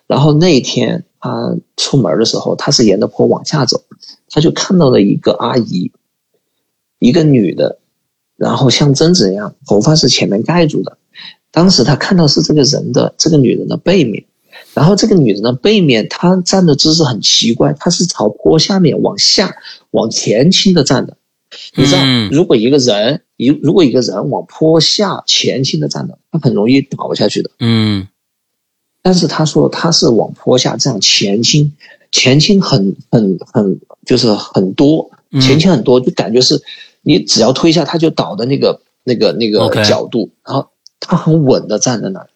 [0.07, 3.81] 然后那一天他出门的时候，他是沿着坡往下走，
[4.29, 5.91] 他就看到了一个阿姨，
[7.05, 7.79] 一个女的，
[8.37, 10.97] 然后像贞子一样，头发是前面盖住的。
[11.51, 14.25] 当时他看到是这个人的这个女人的背面，
[14.73, 19.55] 然后这个女人的背面，她站的姿势很奇怪，她是朝坡下面往下
[19.91, 21.17] 往前倾的站的。
[21.77, 27.51] 你知道嗯，如果一个人一如果一个人往坡下前倾的站的，他很容易倒下去的。
[27.61, 28.09] 嗯
[29.03, 31.73] 但是他说他是往坡下这样前倾，
[32.11, 36.61] 前倾很很很就是很多，嗯前倾很多，就感觉是
[37.05, 42.29] 你只要推一下他就倒的那个那个那个角度，然后他很稳的站在那儿，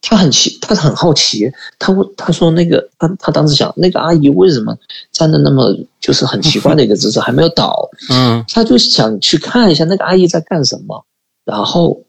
[0.00, 4.76] 他很奇，他很好奇，他问他说那个他他当时想那个阿姨为什么
[5.10, 8.44] 站的那么就是很奇怪的一个姿势还没有倒， 嗯。
[8.48, 11.04] 他就想去看一下那个阿姨在干什么，
[11.44, 12.02] 然后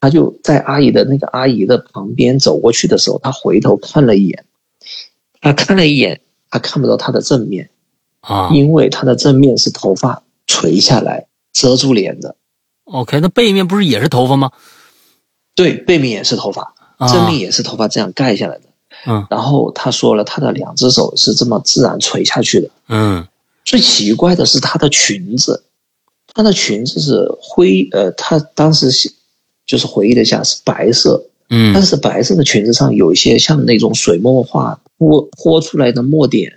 [0.00, 4.44] 他就在阿姨的那个阿姨的旁边走过去的时候，他回头看了一眼，
[5.40, 7.68] 他看了一眼，他看不到她的正面，
[8.20, 8.50] 啊。
[8.52, 12.36] 因为她的正面是头发垂下来遮住脸的
[12.84, 14.50] ，，OK，那背面不是也是头发吗？
[15.54, 18.64] 对，背面也是头发，啊正面也是头发这样盖下来的。
[19.06, 22.68] 嗯然后他说了，他的两只手是这么自然垂下去的。
[22.88, 23.26] 嗯
[23.64, 25.64] 最奇怪的是她的裙子，
[26.34, 29.12] 她的裙子是灰，呃，她当时是
[29.64, 36.54] 就是回忆了一下是白色，嗯但嗯是白色的裙子上有一些像那种水墨画泼泼出来的墨点，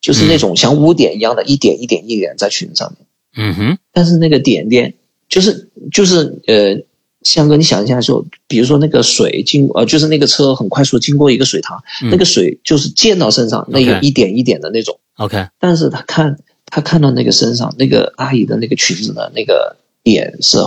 [0.00, 3.06] 就是那种像污点一样的，一点一点一点在裙子上面。
[3.36, 3.78] 嗯哼。
[3.92, 4.94] 但是那个点点
[5.28, 6.82] 就是就是呃，
[7.22, 12.10] 香哥，你想一下说，比如说那个水经呃，就是那个车很快速经过一个水塘，嗯。
[12.10, 14.98] 那个水就是溅到身上，那有一点一点的那种。
[15.16, 20.58] ，OK，但是他看他看到那个身上那个阿姨的那个裙子的那个点是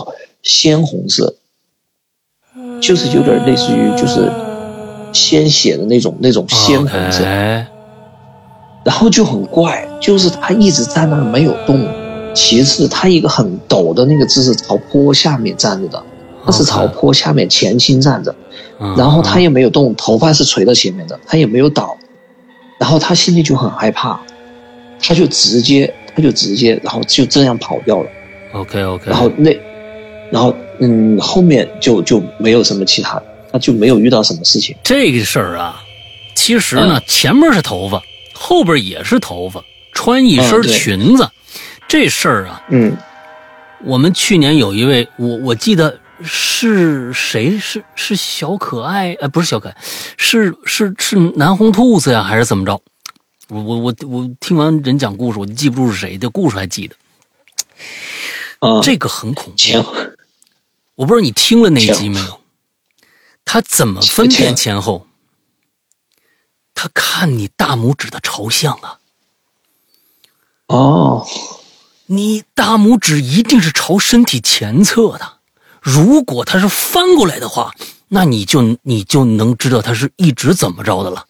[0.41, 1.35] 鲜红色，
[2.81, 4.31] 就是有点类似于就是
[5.11, 7.23] 鲜血的那种那种鲜红色。
[8.85, 12.02] 然后就很怪，就是他一直在那儿没有动。
[12.33, 16.03] 其次，他一个很陡的那个姿势朝坡下面站着的，
[16.45, 18.33] 他是朝坡下面前倾站着，
[18.79, 21.97] 嗯然后他也没有动，头发是垂到前面的，他也没有倒，
[22.79, 24.19] 然后他心里就很害怕，
[24.99, 28.09] 他就直接他就直接然后就这样跑掉了
[28.53, 29.57] ，OK OK，然后那，
[30.31, 34.75] 然后嗯后面就就没有什么其他，他就没有遇到什么事情。
[34.83, 35.81] 这个事儿啊，
[36.35, 37.03] 其实呢，嗯。
[37.07, 38.01] 前面是头发，
[38.33, 41.29] 后边也是头发，穿一身裙子，
[41.93, 42.97] 这事儿啊，嗯
[43.83, 47.59] 我们去年有一位，我我记得是谁？
[47.59, 49.13] 是是小可爱？
[49.21, 49.77] 呃，不是小可爱，
[50.17, 52.81] 是是是南红兔子呀，还是怎么着？
[53.49, 56.95] 我我我我听完人讲故事，我就记不住是谁的故事，还记得
[58.57, 59.85] 啊，这个很恐怖。
[60.95, 62.41] 我不知道你听了那集没有？
[63.45, 65.05] 他怎么分辨前后？
[66.73, 68.97] 他看你大拇指的朝向啊，
[70.65, 71.27] 哦
[72.07, 75.33] 你大拇指一定是朝身体前侧的。
[75.81, 77.73] 如果它是翻过来的话，
[78.07, 81.25] 那你就你就能知道他是一直怎么着的了。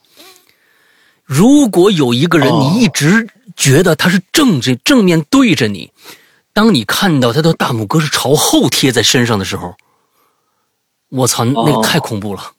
[1.23, 5.91] 如果有一个人，哦你一直觉得他是正着正面对着你，
[6.51, 9.75] 当你看到他的大拇哥是朝后贴在身上的时候，
[11.09, 12.51] 我操，那个哦太恐怖了。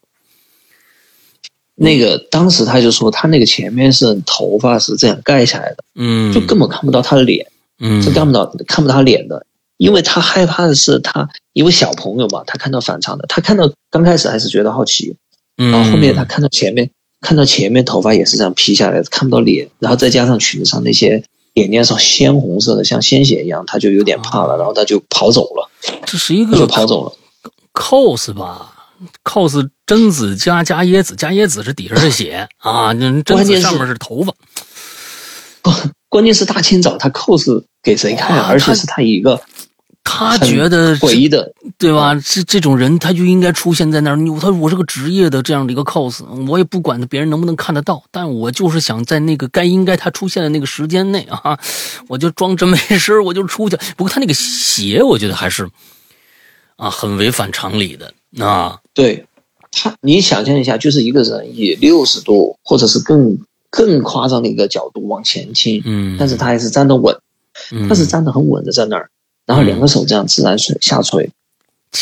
[1.74, 7.46] 那个当时他就说他那个前面是头发是这样盖下来的，嗯，就根本看不到他的脸。
[7.78, 15.16] 嗯是看不到看不到他脸的，因为他害怕的是他，因为小朋友嘛，他看到反常的，他看到刚开始还是觉得好奇，
[15.58, 25.68] 嗯，然后后面他看到前面，看到前面头发也是这样披下来的，看不到脸，然后再加上裙子上那些点点上鲜红色的，像鲜血一样，他就有点怕了，然后他就跑走了，
[26.06, 27.12] 这是一个就个跑走了。
[27.72, 28.72] cos 吧
[29.24, 34.32] ，cos 贞子加加椰子，加椰子是底下是血啊，那贞子上面是头发。
[36.14, 39.42] 关键是大清早他 cos 给谁看而且是他一个
[40.04, 42.14] 他觉得诡异的，对吧？
[42.24, 44.16] 这这种人他就应该出现在那儿。
[44.16, 51.58] 你他我是个职业的这样的一个 cos，我也不管别人能不能看得到，但我就是想在那个该应该他出现的那个时间内啊，
[52.06, 53.76] 我就装真没事，我就出去。
[53.96, 55.68] 不过他那个鞋，我觉得还是
[56.76, 58.78] 啊，很违反常理的啊。
[58.92, 59.26] 对
[59.72, 63.36] 他，你想象一下，就是一个人以六十度或者是更
[63.74, 67.12] 更夸张的一个角度往前倾，嗯，但是他还是站得稳，
[67.72, 67.88] 嗯。
[67.88, 69.10] 他是站得很稳的在那儿，
[69.44, 71.28] 然后两个手这样自然垂下垂，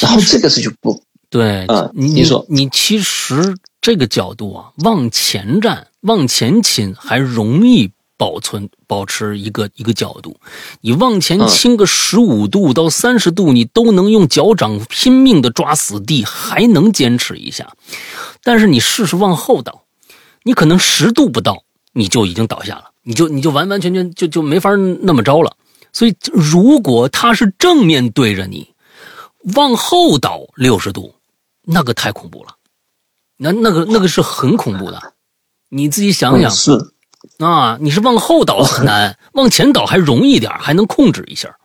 [0.02, 2.44] 然后这个是就不对，啊你你说。
[2.50, 10.36] 你其实这个角度啊，往前站、往前倾还容易保存保持一个一个角度，
[10.82, 11.48] 你往前嗯。
[11.48, 17.72] 倾个十五度到三十度，你都能用脚掌拼命的抓死地，还能坚持一下。
[18.44, 19.81] 但是你试试往后倒，
[20.44, 24.70] 你可能十度不到，你就已经倒下了，你就你就完完全全就就没法
[25.02, 25.56] 那么着了。
[25.92, 28.72] 所以，如果他是正面对着你，
[29.54, 31.14] 往后倒六十度，
[31.62, 32.56] 那个太恐怖了，
[33.36, 35.12] 那那个那个是很恐怖的。
[35.68, 41.56] 你自己想想嗯是啊，你是往后倒很难， 往前倒还容易一点，还能控制一下。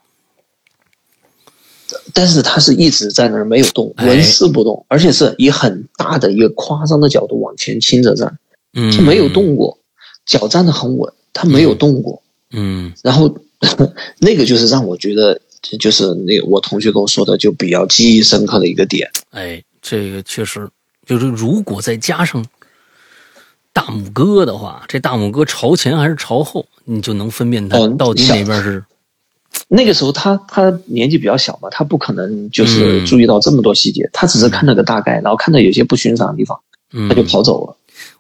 [2.14, 8.38] 但是他是一直在那儿没有动，哎纹丝不动，而且是以很大的一个夸张的角度往前倾着站，
[8.74, 9.78] 嗯，他没有动过，
[10.26, 12.22] 脚站得很稳，他没有动过。
[12.52, 13.38] 嗯然后
[14.20, 15.42] 那个就是让我觉得，
[15.80, 19.10] 就是那个我同学跟我说的，就比较记忆深刻的一个点。
[19.32, 20.70] 哎，这个确实
[21.06, 22.46] 就是，如果再加上
[23.74, 28.84] 大拇哥的话，这大拇哥朝前还是朝后，你就能分辨它哦到底哪边是。
[29.70, 36.60] 那个时候他他年纪比较小嘛，他不可能就是嗯注意到这么多细节，他只是看了个大概，然后看到有些不寻常的地方，
[36.94, 37.76] 嗯他就跑走了。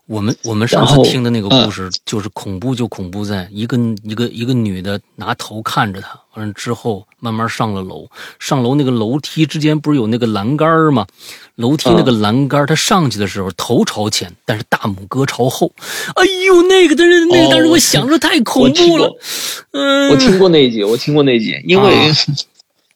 [0.08, 8.08] 我们我们上次听的那个故嗯事，就是恐怖就恐怖在一个一个一个女的拿头看着他，完了之后慢慢上了楼，
[8.40, 11.06] 上楼那个楼梯之间不是有那个栏杆儿吗？
[11.56, 15.72] 楼梯那个嗯栏杆儿，他上去的时候头朝前，但是大拇哥朝后。
[16.16, 19.14] 哎呦，那个但是那个当时哦我想着太恐怖了。
[19.72, 22.16] 嗯，我听过那一集，我听过那一集，因为、啊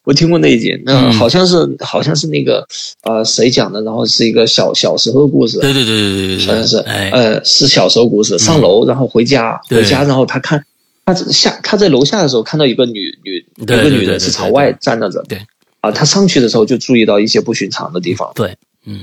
[0.04, 1.12] 我听过那一集，那、嗯。
[1.12, 2.66] 好像是好像是那个
[3.02, 9.82] 呃谁讲的，然后是一个小小时候的故事，对对对对对对，好像是哎，呃是小时候故事，上楼然后回家，对。
[9.82, 10.64] 回家然后他看
[11.04, 15.40] 他下他在楼下的时候看到一个女女一个女人是朝外站着的，对。
[15.80, 19.00] 啊，他上去的时候就注意到一些不寻常的地方，对，嗯。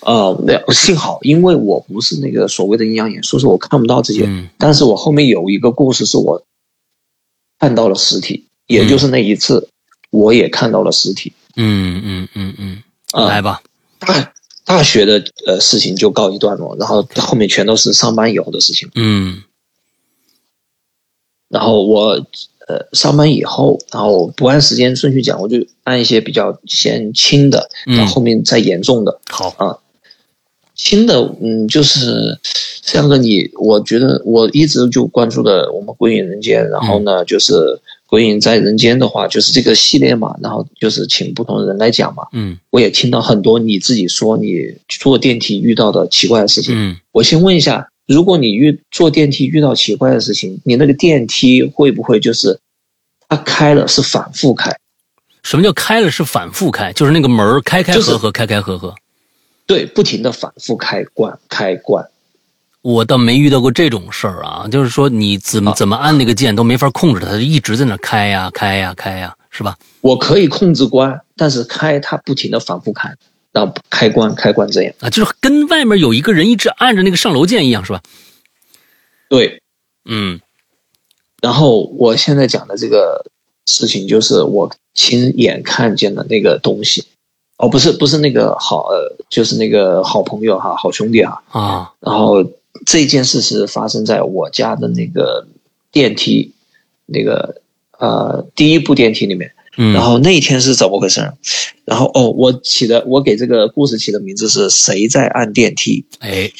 [0.00, 4.48] 呃，那幸好因为我不是那个所谓的阴阳眼，所以说我看不到这些，嗯。
[4.56, 6.42] 但是我后面有一个故事是我
[7.58, 9.68] 看到了实体，也就是那一次，
[10.10, 11.32] 我也看到了实体。
[11.56, 13.60] 嗯嗯嗯嗯，啊、来吧，
[13.98, 14.32] 大
[14.64, 18.88] 大学的呃事情就告一段落，然后后面全都是上班以后的事情。
[18.94, 19.42] 嗯
[21.48, 22.24] 然后我
[22.68, 29.20] 呃上班以后，然后不按时间顺序讲，我就按一些比较先轻的，嗯然后后面再严重的。
[29.28, 29.78] 好啊，
[30.76, 32.38] 轻的，嗯，就是
[32.82, 37.52] 像个你，我觉得我一直就关注的我们《归隐人间》，然后呢，就是
[38.10, 42.24] 《鬼影在人间》的话，就是这个系列嘛，然后就是请不同的人来讲嘛。
[42.32, 46.74] 嗯我也听到很多你自己说你坐电梯遇到的奇怪的事情。
[46.76, 52.58] 嗯我先问一下，如果你遇坐电梯遇到奇怪的事情，你那个电梯会不会就是
[53.28, 54.76] 它开了是反复开？
[55.44, 56.92] 什么叫开了是反复开？
[56.92, 58.92] 就是那个门儿开开就是合合，开开合合。
[59.66, 62.04] 对，不停的反复开关开关。
[62.82, 69.76] 我倒没遇到过这种事儿啊，就是说你怎么啊怎么按那个键都没法控制它，它就一直在那开呀开呀开呀，是吧？
[70.00, 73.14] 我可以控制关，但是开它不停的反复开，
[73.52, 74.94] 然后开关开关这样。
[75.00, 78.00] 啊，就是跟外面有一个人一直按着那个上楼键一样，是吧？
[79.28, 79.60] 对，
[80.06, 80.40] 嗯
[81.42, 83.24] 然后我现在讲的这个
[83.66, 87.04] 事情，就是我亲眼看见的那个东西。
[87.58, 91.42] 哦，不是，不是那个好，呃，就是那个好朋友哈，好兄弟哈。
[91.50, 92.42] 啊然后
[92.86, 95.46] 这件事是发生在我家的那个
[95.92, 96.52] 电梯，
[97.06, 97.62] 那个
[97.98, 99.52] 呃第一部电梯里面。
[99.76, 101.32] 嗯，然后那一天是怎么回事？
[101.84, 106.04] 然后哦，我起的我给这个故事起的名字是谁在按电梯？
[106.18, 106.50] 哎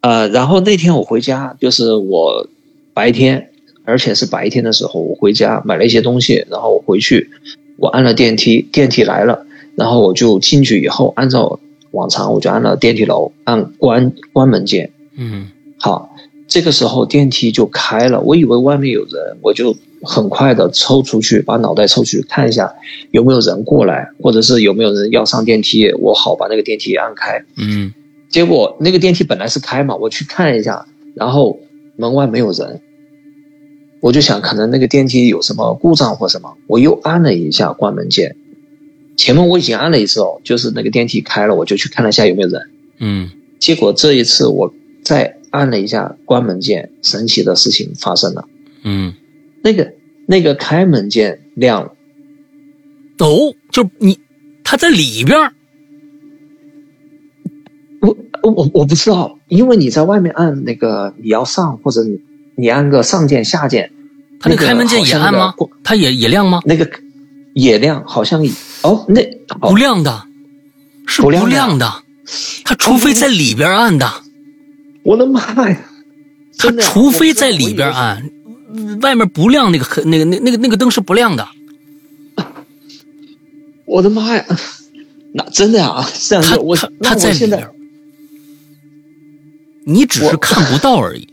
[0.00, 2.48] 呃，然后那天我回家，就是我
[2.92, 3.50] 白天，
[3.84, 7.30] 而且是白天的时候，我回家买了一些东西，然后我回去，
[7.76, 9.46] 我按了电梯，电梯来了，
[9.76, 11.58] 然后我就进去以后，按照
[11.96, 14.92] 往常我就按了电梯楼，按关关门键。
[15.16, 16.14] 嗯好，
[16.46, 22.72] 这个时候电梯就开了，我以为外面有人，我就很快的抽出去，把脑袋抽出去看一下
[23.10, 27.44] 有没有人过来，或者是有没有人要上电梯，我好把那个电梯按开。
[27.56, 27.92] 嗯
[28.28, 31.58] 结果那个电梯本来是开嘛，我去看一下，然后
[31.96, 32.80] 门外没有人，
[34.00, 38.36] 我就想可能那个电梯有什么故障或什么，我又按了一下关门键。
[39.16, 42.70] 前面我已经按了一次哦，就是那个电梯开了，我就去看了一下有没有人。
[42.98, 48.46] 嗯结果这一次我再按了一下关门键，神奇的事情发生了，
[48.82, 49.14] 嗯，
[49.62, 49.94] 那个
[50.26, 51.92] 那个开门键亮了，
[53.18, 54.18] 哦，就你
[54.62, 55.38] 他在里边
[58.00, 62.20] 我我我不知道，因为你在外面按那个你要上或者你
[62.56, 63.90] 你按个上键下键，
[64.38, 65.54] 他那开门键也按吗？
[65.82, 66.60] 它也也亮吗？
[66.66, 66.88] 那个
[67.56, 68.46] 也亮，好像
[68.82, 69.22] 哦，那
[69.58, 70.26] 不亮的，
[71.06, 71.90] 是不亮的。
[72.64, 74.06] 它除非在里边按的。
[75.02, 75.40] 我的妈
[75.70, 75.80] 呀！
[76.58, 78.30] 它除非在里边按，
[79.00, 81.48] 外面不亮，那个那个那那个那个灯是不亮的。
[83.86, 84.44] 我的妈呀！
[85.32, 86.06] 那真的呀？
[86.28, 87.70] 这样他我他他在里边，
[89.86, 91.26] 你只是看不到而已。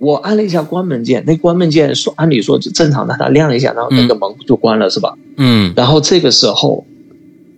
[0.00, 5.14] 我按了一下关门键，那关门键说按理说就正常的，它亮一下，然后那个门就关了，是吧？
[5.36, 5.74] 嗯。
[5.76, 6.86] 然后这个时候，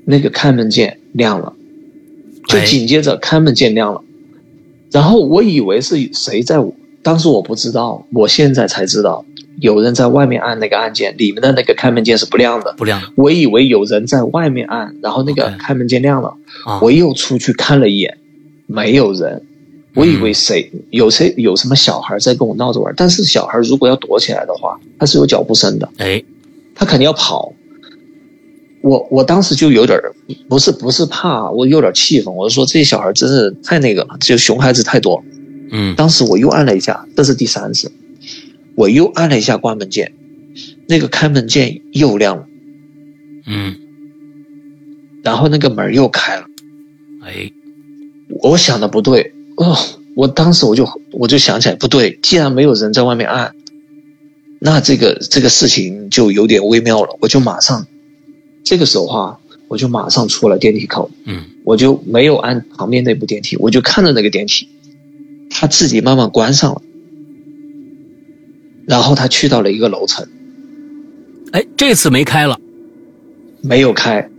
[0.05, 1.53] 那个开门键亮了，
[2.49, 4.03] 就紧接着开门键亮了。
[4.91, 6.59] 然后我以为是谁在，
[7.03, 9.25] 当时我不知道，我现在才知道，
[9.61, 13.01] 有人在外面按那个按键，里面的那个开门键是不亮的，不亮。
[13.15, 16.35] 我以为有人在外面按，然后那个开门键亮了，
[16.81, 18.19] 我又出去看了一眼，
[18.67, 19.45] 没有人，
[19.95, 26.23] 我以为谁有谁有什么小孩在跟我闹着玩，但是小孩如果要躲起来的话，他是有脚步声的，哎，
[26.75, 27.53] 他肯定要跑。
[28.81, 29.97] 我我当时就有点
[30.49, 32.35] 不是不是怕，我有点气愤。
[32.35, 35.23] 我说这些小孩真是太那个了，就熊孩子太多。
[35.71, 37.93] 嗯，当时我又按了一下，这是第三次，
[38.75, 40.13] 我又按了一下关门键，
[40.89, 42.47] 那个开门键又亮了。
[43.47, 43.77] 嗯，
[45.23, 46.47] 然后那个门又开了。
[47.23, 47.53] 哎，
[48.43, 49.77] 我想的不对哦，
[50.15, 53.55] 我当时我就我就想起来不对，既然没有人在外面按，
[54.59, 57.87] 那这个这个事情就有点微妙了，我就马上。
[58.65, 64.69] 这个时候啊，我就马上出了电梯口，嗯，我就没有按旁边那部电梯，我就看着那个电梯，
[65.51, 66.83] 它自己慢慢关上了，
[68.87, 70.29] 然后它去到了一个楼层，
[71.51, 72.61] 哎，这次没开了，
[73.61, 74.31] 没有开，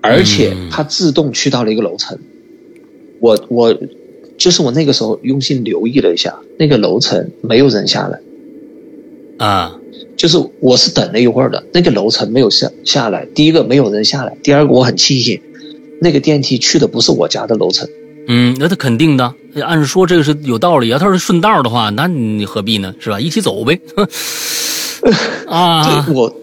[0.00, 2.18] 而且它自动去到了一个楼层，
[3.20, 3.78] 我我
[4.42, 8.18] 就是我那个时候用心留意了一下，那个楼层没有人下来，
[9.38, 9.78] 啊。
[10.16, 13.24] 就是我是等了一会儿的，那个楼层没有下下来。
[13.36, 15.40] 第一个没有人下来，第二个我很庆幸，
[16.00, 17.88] 那个电梯去的不是我家的楼层。
[18.26, 19.32] 嗯，那他肯定的，
[19.62, 20.98] 按说这个是有道理啊。
[20.98, 22.92] 他是顺道的话，那你何必呢？
[22.98, 23.20] 是吧？
[23.20, 23.80] 一起走呗。
[25.46, 26.34] 啊，我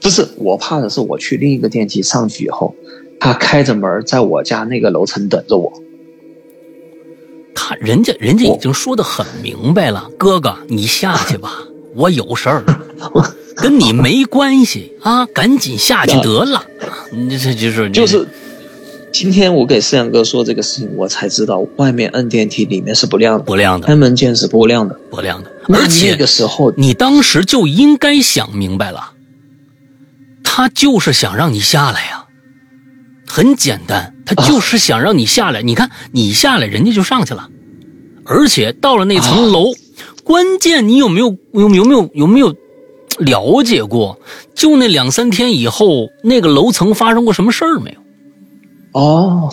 [0.00, 2.74] 不是我怕的是我去另一个电梯上去以后，
[3.20, 5.70] 他开着门在我家那个楼层等着我。
[7.72, 11.50] 他人家人家已经说的很明白了，哥哥你下去吧。
[11.94, 12.62] 我有事儿，
[13.56, 15.24] 跟你没关系啊！
[15.26, 16.62] 赶紧下去得了。
[17.10, 18.26] 你这就是就是，
[19.10, 25.50] 今天我给思阳哥说这个事情，我才知道外面摁电梯里面是不亮的，不亮的，开门键是不亮的，不亮的。
[25.68, 29.12] 而且那个时候，你当时就应该想明白了，
[30.44, 32.24] 他就是想让你下来呀，
[33.26, 35.60] 很简单，他就是想让你下来。
[35.60, 37.50] 你看你下来，人家就上去了，
[38.24, 39.72] 而且到了那层楼。
[40.24, 42.54] 关键你有没有有有没有有没有
[43.18, 44.18] 了解过？
[44.54, 49.00] 就那两三天以后，那个楼层发生过什么事儿没有？
[49.00, 49.50] 哦，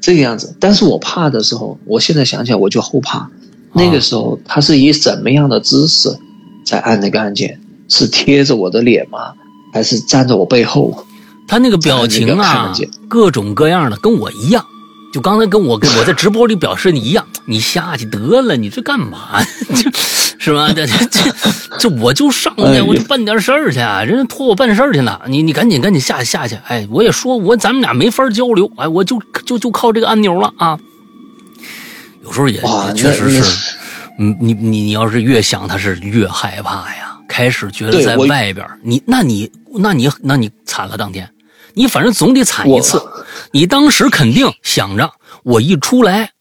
[0.00, 0.56] 这个样子。
[0.60, 3.28] 但是我怕的时候，我现在想起来我就后怕。
[3.72, 6.16] 那个时候他是以怎么样的姿势
[6.64, 7.60] 在按那个按键？
[7.88, 9.32] 是贴着我的脸吗？
[9.72, 11.04] 还是站在我背后？
[11.48, 12.72] 他那个表情啊，
[13.08, 14.64] 各种各样的，跟我一样。
[15.18, 19.42] 就刚才跟我跟我在直播里表示你一样，你下去得了，你这干嘛？
[20.38, 20.72] 是吧？
[20.72, 20.94] 这这
[21.80, 25.20] 这，我就上去，我就办点事儿去，人家托我办事儿去呢。
[25.26, 26.56] 你你赶紧赶紧下去下去。
[26.68, 30.78] 哎，我也说我咱们俩没法交流，哎，我就就就靠这个按钮了啊。
[32.22, 32.62] 有时候也
[32.94, 33.76] 确实是，
[34.20, 37.18] 嗯，你你你要是越想他是越害怕呀。
[37.28, 41.28] 开始觉得在外边，你那你那你那你惨了当天。
[41.74, 43.00] 你反正总得惨一次，
[43.52, 46.32] 你当时肯定想着我一出来，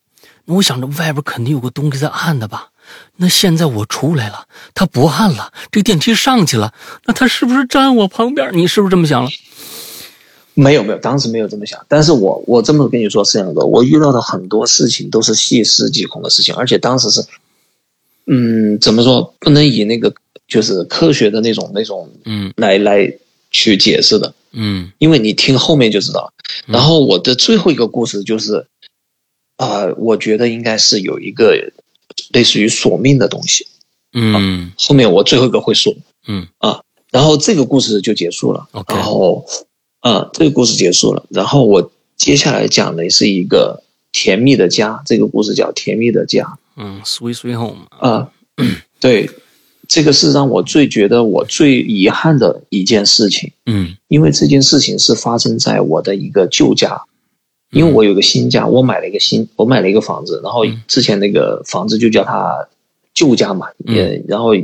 [0.45, 2.70] 我想着外边肯定有个东西在按的吧？
[3.18, 6.74] 那现在我出来了，他不按了，这电梯上去了，
[7.05, 8.49] 那他是不是站我旁边？
[8.53, 9.30] 你是不是这么想了？
[10.53, 11.80] 没有没有，当时没有这么想。
[11.88, 17.24] 但是我我这么跟你说，是这样的，我遇到的很多事情都是细思极恐的事情，而且当时是，
[18.26, 19.36] 嗯，怎么说？
[19.39, 20.14] 不能以那个
[20.47, 23.14] 就是科学的那种那种嗯来来
[23.51, 24.33] 去解释的。
[24.51, 26.33] 嗯，因为你听后面就知道。
[26.65, 28.65] 然后我的最后一个故事就是，
[29.57, 31.71] 啊，我觉得应该是有一个
[32.31, 33.67] 类似于索命的东西。
[34.13, 35.93] 嗯，后面我最后一个会说。
[36.27, 36.81] 嗯啊，
[37.11, 38.67] 然后这个故事就结束了。
[38.87, 39.45] 然后，
[39.99, 41.25] 啊，这个故事结束了。
[41.29, 45.03] 然后我接下来讲的是一个甜蜜的家。
[45.05, 46.43] 这个故事叫《甜蜜的家》。
[46.75, 47.85] 嗯，Sweet Sweet Home。
[47.89, 48.31] 啊，
[48.99, 49.29] 对，
[49.88, 53.95] 这个是让我最觉得我最遗憾的一件事情，嗯。
[54.07, 57.01] 因为这件事情是发生在我的一个旧家，
[57.71, 62.67] 因为我有个新家，我买了一个新，我买了一个房子，然后之前那个房子就叫它
[63.13, 63.95] 旧家嘛，嗯。
[63.95, 64.55] 也然后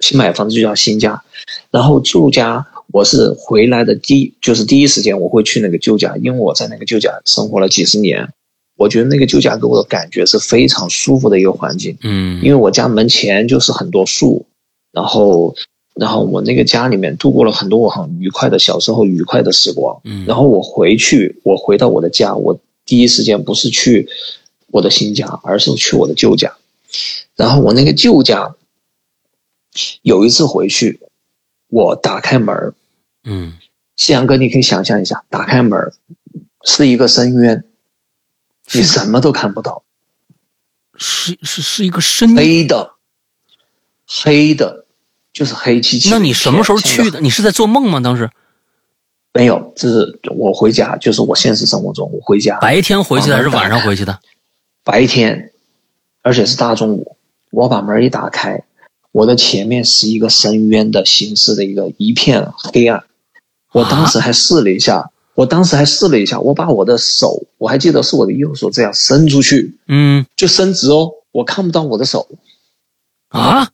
[0.00, 1.22] 新买房子就叫新家，
[1.70, 8.32] 然后旧家我是回来的第一就是第一时间我会去那个旧家，因为我在那个旧家生活了几十年，
[8.76, 11.96] 我觉得那个旧家给我的感觉是非常舒服的一个环境。
[12.02, 14.46] 嗯因为我家门前就是很多树，
[14.92, 15.54] 然后，
[15.94, 20.00] 然后我那个家里面度过了很多我很愉快的小时候愉快的时光。
[20.04, 24.08] 嗯然后我回去，我回到我的家，我第一时间不是去
[24.68, 26.54] 我的新家，而是去我的旧家。
[27.34, 28.54] 然后我那个旧家，
[30.02, 31.00] 有一次回去，
[31.68, 32.74] 我打开门儿，
[33.24, 33.54] 嗯
[33.96, 35.94] 夕阳哥，你可以想象一下，打开门儿
[36.64, 37.64] 是一个深渊，
[38.72, 39.82] 你什么都看不到。
[40.96, 42.36] 是是是一个深渊。
[42.36, 42.94] 黑的，
[44.06, 44.86] 黑的，
[45.32, 46.08] 就是黑漆漆。
[46.10, 47.10] 那你什么时候去？
[47.10, 47.20] 的？
[47.20, 48.00] 你是在做梦吗？
[48.00, 48.30] 当时
[49.34, 54.18] 没有，这是我回家，就是我现实生活中我回家白天回去的还是晚上回去的？
[54.82, 55.52] 白天，
[56.22, 57.18] 而且是大中午，
[57.50, 58.64] 我把门一打开，
[59.12, 63.04] 我的前面是一个深渊的形式的一个一片黑暗。
[63.72, 72.26] 我当时还试了一下，我当时还试了一下，我把我的手，我还记得是我的右手这样伸出去，嗯就伸直哦，我看不到我的手，
[73.28, 73.68] 啊，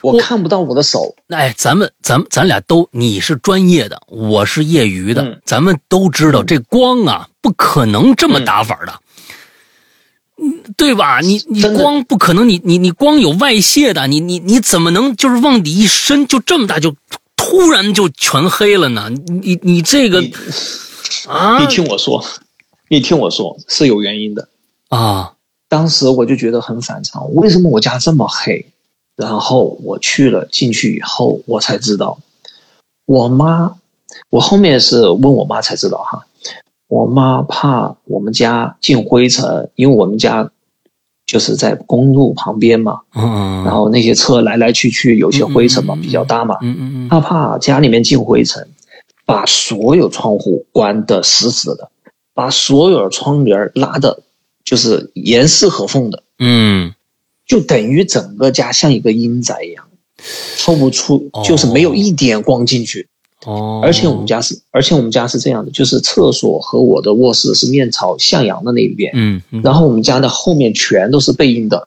[0.00, 1.14] 我看不到我的手。
[1.28, 8.98] 哎，咱们咱们咱俩都，你是专业的，我是业余的，嗯咱们都知道这光啊不可能这么打法的。
[10.38, 11.20] 嗯，对吧？
[11.20, 16.94] 你你的光不可能，你你你光有外泄的，你你你怎么能就是往里一伸就这么大就
[17.48, 19.08] 突然就全黑了呢？
[19.08, 20.20] 你你你这个
[21.28, 22.24] 啊你听我说，
[22.88, 24.48] 你听我说是有原因的。
[24.88, 25.34] 啊
[25.68, 28.66] 当时我就觉得很反常，为什么我家这么黑？
[29.14, 32.18] 然后我去了，进去以后我才知道，
[33.04, 33.76] 我妈，
[34.30, 36.26] 我后面是问我妈才知道哈，
[36.88, 40.50] 我妈怕我们家进灰尘，因为我们家
[41.26, 47.08] 就是在公路旁边嘛，嗯，然后那些车来来去去，有些灰尘嘛比较大嘛，嗯嗯嗯。
[47.08, 48.68] 她怕家里面进灰尘，
[49.24, 51.90] 把所有窗户关得死死的，
[52.32, 54.22] 把所有的窗帘拉的，
[54.64, 56.94] 就是严丝合缝的，嗯。
[57.44, 59.84] 就等于整个家像一个阴宅一样，
[60.58, 63.02] 透不出，就是没有一点光进去。
[63.02, 63.06] 哦，
[63.82, 69.62] 而且我们家是，而且我们家是这样的，就是厕所和我的卧室是面朝向阳的那一边，嗯嗯。
[69.62, 71.86] 然后我们家的后面全都是背阴的，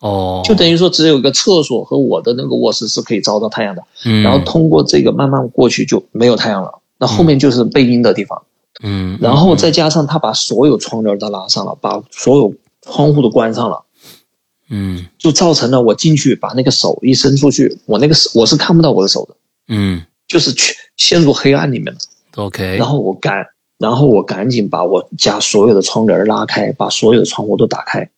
[0.00, 3.82] 哦，就等于说只有一个厕所和我的那个卧室是可以照到太阳的。
[4.04, 8.42] 嗯，然后通过这个慢慢过去就没有太阳了，那后面就是背阴的地方。
[8.84, 13.84] 嗯，然后再加上他把所有窗帘都拉上了，把所有窗户都关上了，
[14.68, 15.06] 嗯。
[15.18, 19.36] 就造成了我进去把那个手一伸出去，我那个手我是看不到我的手的，
[19.68, 20.02] 嗯
[20.32, 22.00] 就是去陷入黑暗里面了。
[22.36, 28.08] ，OK，然后我赶，然后我赶紧把我家所有的窗帘拉开，把所有的窗户都打开。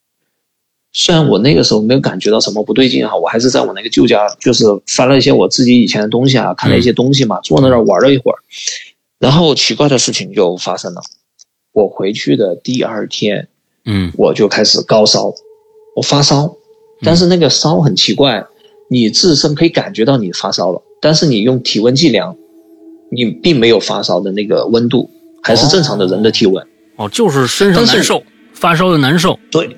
[0.93, 8.39] 虽然我那个时候没有感觉到什么不对劲哈，我还是在我那个旧家，就是翻了一些我自己以前的东西啊，看了一些东西嘛，坐那儿玩了一会儿。
[9.19, 11.03] 然后奇怪的事情就发生了，
[11.73, 13.49] 我回去的第二天，
[13.85, 15.35] 嗯我就开始高烧，
[15.97, 16.55] 我发烧，
[17.03, 18.47] 但是那个烧很奇怪，
[18.89, 22.37] 你自身可以感觉到你发烧了，但是你用体温计量，
[23.11, 25.11] 你并没有发烧的那个温度，
[25.43, 26.67] 还是正常的人的体温。
[26.97, 28.23] 哦，就是身上难受，
[28.53, 29.77] 发烧的难受，对，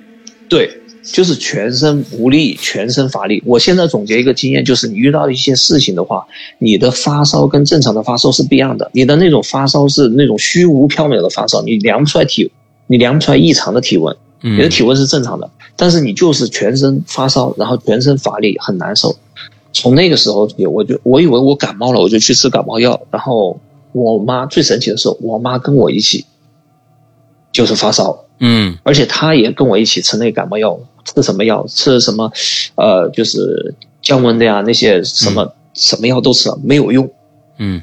[0.48, 0.70] 对，
[1.02, 3.42] 就是全身无力，全身乏力。
[3.46, 6.26] 我现在总结一个经验，就是你遇到一些事情的话，
[6.58, 8.90] 你的发烧跟正常的发烧是不一样的。
[8.92, 12.50] 你的那种发烧是那种虚无缥缈的发烧，你量不出来体，
[12.86, 19.14] 你量不出来异常的体温，你的嗯体温是正常的，但是你就是全身发烧，然后全身乏力，很难受。
[19.72, 23.02] 从那个时候起，我就我以为我感冒了，我就去吃感冒药。
[23.10, 23.60] 然后
[23.92, 26.24] 我妈最神奇的是，我妈跟我一起
[27.52, 31.66] 就是发烧，嗯而且她也跟我一起吃那感冒药，吃什么药？
[31.66, 32.32] 吃什么？
[32.76, 37.10] 呃，就是降温的呀，那些什么、什么药都吃了，没有用，
[37.58, 37.82] 嗯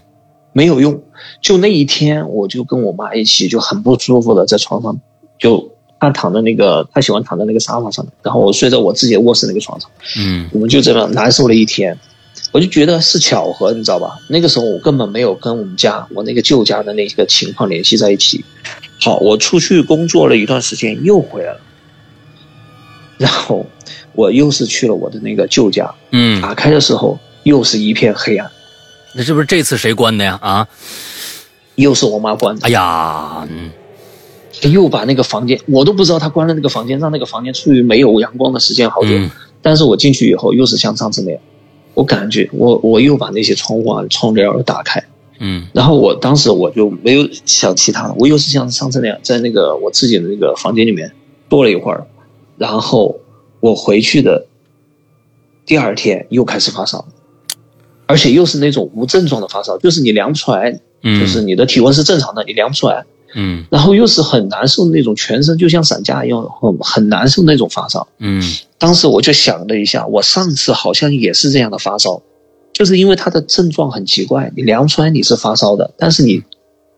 [0.51, 0.99] 没有用。
[1.41, 4.99] 就那一天，我就跟我妈一起，就很不舒服的在床上，
[5.37, 5.72] 就
[6.03, 11.97] 她躺在那个，他喜欢躺在那个沙发上面，然后我睡在我自己的卧室那个床上，嗯我们就这样难受了一天。
[12.51, 14.19] 我就觉得是巧合，你知道吧？
[14.29, 18.45] 那个时候我根本没有跟我们家我那个旧家的那个情况联系在一起。
[19.01, 21.59] 好，我出去工作了一段时间，又回来了，
[23.17, 23.65] 然后
[24.13, 28.49] 我又是去了我的那个旧家，嗯，打开的时候又是一片黑暗，
[29.15, 30.37] 那是不是这次谁关的呀？
[30.39, 30.67] 啊，
[31.75, 33.71] 又是我妈关的哎，呀，嗯
[34.69, 39.09] 又把那个房间，我都不知道他关了那个房间，让那个房间处于没有阳光的时间好久。
[39.09, 39.29] 嗯。
[39.61, 41.39] 但是我进去以后又是像上次那样，
[41.93, 45.03] 我感觉我我又把那些窗户啊、窗帘儿打开，
[45.39, 45.67] 嗯。
[45.73, 51.13] 然后我当时我就没有想其他的，我又是像上次那样在那个我自己的那个房间里面
[51.49, 52.05] 坐了一会儿，
[52.57, 53.19] 然后
[53.59, 54.47] 我回去的
[55.65, 57.05] 第二天又开始发烧，
[58.05, 63.05] 而且又是那种无症状的发烧，就是你量不出来，嗯，就是你的体温是正常的，你量不出来，
[63.35, 68.07] 嗯然后又是很难受的那种，全身就像散架一样，很很难受那种发烧。
[68.19, 68.41] 嗯
[68.77, 72.21] 当时我就想了一下，我上次好像也是这样的发烧，
[72.73, 76.43] 就是因为它的症状很奇怪，你量出来你是发烧的，但是你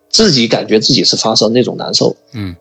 [0.10, 2.16] 自己感觉自己是发烧那种难受。
[2.34, 2.56] 嗯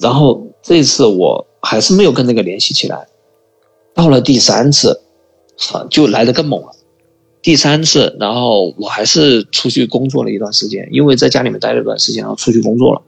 [0.00, 3.08] 然后这次我还是没有跟那个联系起来，
[3.94, 5.00] 到了第三次，
[5.72, 6.68] 啊，就来的更猛了。
[7.48, 13.00] 第三次，然后我还是出去工作了一段时间，因为在家里面待了一段时间，然后出去工作了。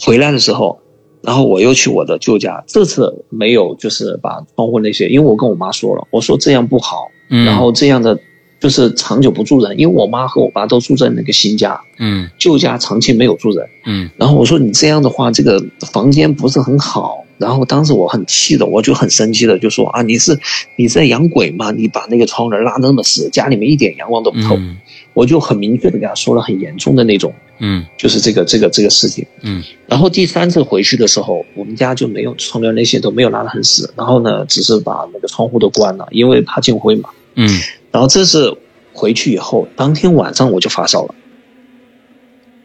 [0.00, 0.78] 回来的时候，
[1.22, 8.16] 然后我又去我的旧家，这次没有就是把窗户那些，因为我跟我妈说了，我说这样不好，嗯，然后这样的
[8.60, 13.66] 就是长久不住人，因为我妈和我爸都住在那个新家，嗯旧家长期没有住人。
[13.86, 15.60] 嗯然后我说你这样的话，这个
[15.90, 17.23] 房间不是很好。
[17.38, 20.38] 然后当时我很气的，我就很生气的就说啊，你是
[20.76, 21.70] 你在养鬼吗？
[21.72, 24.56] 你把那个窗帘拉那么死，家里面一点阳光都不透。
[24.56, 24.76] 嗯
[25.14, 29.24] 我就很明确的跟他说了很严重的那种，嗯就是这个这个这个事情。
[29.42, 37.10] 嗯然后第三次回去的时候，我们家就没有窗帘那些都没有拉得很死，然后呢，只是把那个窗户都关了，因为怕进灰嘛。
[37.36, 37.48] 嗯
[37.92, 38.58] 然后这次
[38.92, 41.14] 回去以后，当天晚上我就发烧了。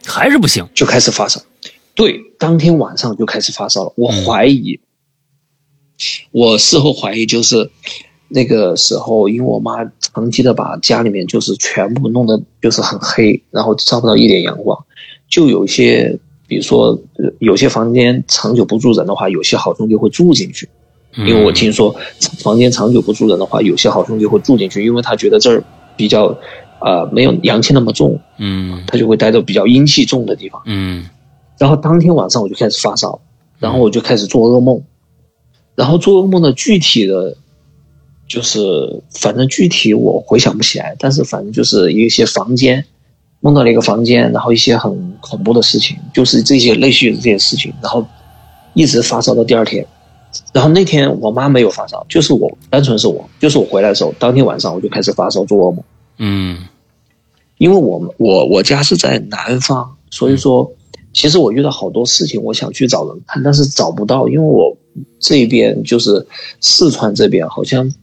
[0.03, 0.67] 还是不行。
[0.73, 1.39] 就开始发烧。
[1.99, 3.91] 对，当天晚上就开始发烧了。
[3.97, 4.79] 我怀疑，
[6.31, 7.71] 我事后怀疑就是
[8.29, 14.85] 那个时候，因为我妈长期的把家里面就是全部弄得就是很黑，然后照不到一点阳光，
[15.27, 20.69] 就有些，比如说呃有些房间长久不住人的话，有些好兄弟会住进去。
[21.17, 21.93] 因因为我听说
[22.41, 25.61] 房间长久不住人的话，有些好兄弟会住进去，因为他觉得这儿
[25.97, 26.37] 比较，
[26.79, 30.61] 呃，没有阳气那么重，嗯他就会待到比较阴气重的地方。
[30.63, 31.09] 嗯
[31.59, 33.19] 然后当天晚上我就开始发烧，
[33.59, 34.81] 然后我就开始做噩梦，
[35.75, 37.35] 然后做噩梦的具体的，
[38.27, 38.59] 就是
[39.11, 42.85] 反正具体我回想不起来，但是反正就是一些房间，
[43.41, 48.05] 梦到了一个房间，然后一些很恐怖的事情，就是这些类似于这些事情，然后
[48.73, 49.85] 一直发烧到第二天，
[50.53, 55.83] 然后那天我妈没有发烧，就是我单纯是我，就是我回来的时候，当天晚上我就开始发烧做噩梦。
[56.19, 56.57] 嗯。
[57.57, 60.71] 因为我我我家是在南方，所以说
[61.19, 64.77] 其实我遇到好多事情，我想去找人看，但是找不到，因为我
[65.19, 66.25] 这边就是
[66.61, 67.93] 四川这边好像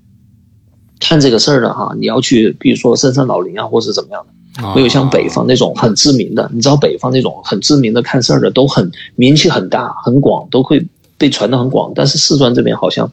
[1.01, 4.75] 看这个事儿的哈，你要去比如说深山老林啊，或是怎么样的，啊。
[4.75, 10.87] 没有像北方那种很知名的，你知道北方那种很知名的看事儿的都很名气很大很广，都会
[11.17, 13.11] 被传的很广，但是四川这边好像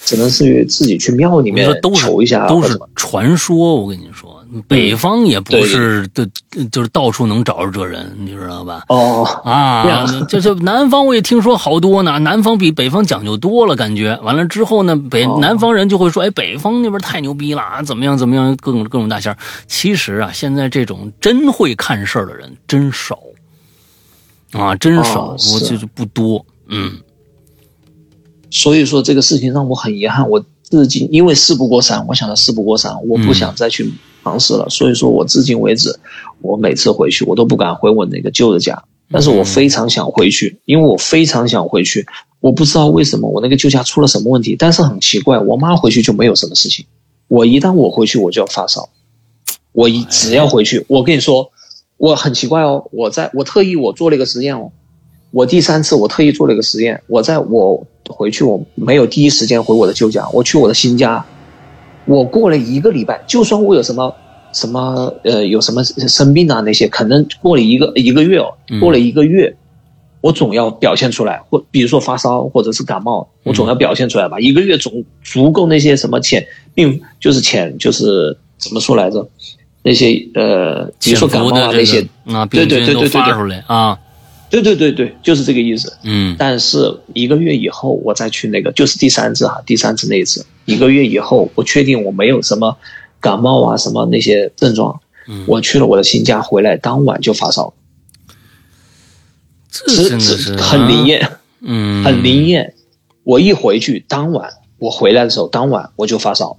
[0.00, 2.88] 只能是自己去庙里面求一下都是或者什么。
[2.96, 6.28] 传说，我跟你说，北方也不是的，
[6.70, 8.84] 就是到处能找着这人，你知道吧？
[8.88, 9.24] 哦。
[9.44, 14.18] 啊 这样，这这南方我也听说好多呢， 南方比北方讲究多了，感觉。
[14.22, 15.38] 完了之后呢，北、哦。
[15.40, 19.36] 南方人就会说，哎，北方那边太牛逼了，啊怎么样怎么样，各种各种大仙。
[19.66, 23.18] 其实啊，现在这种真会看事儿的人真少，
[24.52, 25.86] 啊，真少，我就是。
[25.94, 26.92] 不多，嗯。
[28.50, 33.90] 所以说这个事情让我很遗憾，我至今因为事不过三，我想到事不过三，我不想再去
[34.22, 34.68] 尝试了。
[34.68, 35.98] 所以说我至今为止，
[36.40, 42.06] 我每次回去我都不敢回我那个旧的家，但是我非常想回去，因为我非常想回去。
[42.40, 46.86] 我不知道为什么我那个旧家出了什么问题，但是很奇怪，我妈回去就没有什么事情，
[47.26, 48.90] 我一旦我回去我就要发烧，
[49.72, 51.50] 我一只要回去，我跟你说，
[51.96, 54.70] 我很奇怪哦，我在我特意我做了一个实验哦，
[55.30, 61.24] 我第三次我特意做了一个实验，我在我回去我没有第一时间回我的旧家，我去我的新家，
[62.06, 64.14] 我过了一个礼拜，就算我有什么
[64.52, 69.54] 什么呃有什么生病啊那些，可能过了一个一个月哦，过了一个月，
[70.22, 79.28] 我总要表现出来，或比如说发烧或者是感冒，我总要表现出来吧，一个月总足够那些什么潜病就是潜就是怎么说来着，
[79.82, 83.98] 那些呃比如说感冒啊那些，啊，对病菌都对对对对啊，
[84.50, 85.92] 对对对对，就是这个意思。
[86.02, 86.34] 嗯。
[86.38, 92.76] 但是一个月以后我再去那个，就是第三次哈，第三次那一次，一个月以后我确定我没有什么
[93.20, 97.74] 感冒啊什么那些症状，嗯，我去了我的新家，回来当晚就发烧，
[99.70, 101.30] 这真的是很灵，验，
[101.60, 102.74] 嗯，很灵验。
[103.24, 106.58] 我一回去当晚，我回来的时候当晚我就发烧，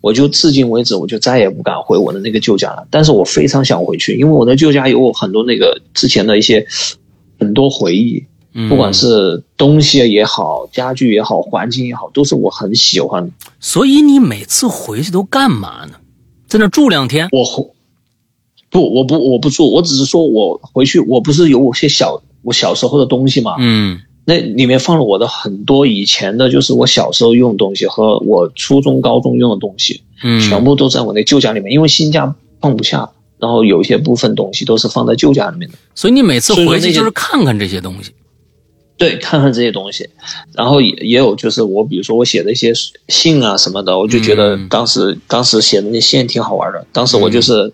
[0.00, 2.86] 我就至今为止我就再也不敢回我的那个旧家了。
[2.90, 6.66] 但是我非常想回去，因为我的旧家有我很多那个之前的一些
[7.40, 8.24] 很多回忆，
[8.54, 13.32] 嗯不管是东西也好，家具也好，环境也好，都是我很喜欢的。
[13.58, 15.94] 所以你每次回去都干嘛呢？
[16.46, 17.28] 在那住两天？
[17.32, 17.66] 我回
[18.70, 33.10] 不，我不，我不住，我只是说我回去，我不是有我些小我小时候的东西嘛，嗯那里面放了我的很多以前的，就是我小时候用的东西和我初中、高中用的东西，嗯，全部都在我那旧家里面，因为新家放不下，
[33.40, 35.76] 然后有一些部分东西都是放在旧家里面的。
[35.94, 38.12] 所以你每次回去就是看看这些东西。
[38.96, 40.06] 对，看看这些东西，
[40.52, 42.70] 然后也也有就是我比如说我写的一些
[43.08, 46.86] 信啊什么的，我就觉得嗯当时、当时写的那信挺好玩的。
[46.92, 47.72] 当时我就是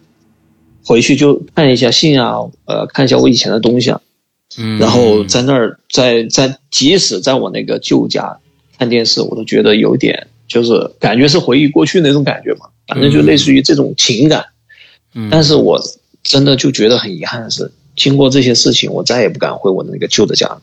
[0.84, 2.36] 回去就看一下信啊，
[2.66, 4.00] 呃，看一下我以前的东西啊，
[4.56, 8.38] 嗯，然后在那儿在在即使在我那个旧家
[8.78, 14.40] 看电视，我都觉得有点就是感觉是回忆过去那种感觉嘛，反正就类似于这种情感。
[14.40, 14.54] 嗯，
[15.30, 15.80] 但是我
[16.22, 20.60] 真的就觉得很遗憾的是，经过这些事情，我再也不敢回我的那个旧的家了。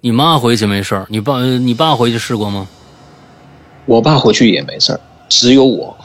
[0.00, 2.68] 你妈回去没事儿，你爸你爸回去试过吗？
[3.86, 5.96] 我爸回去也没事儿，只有我，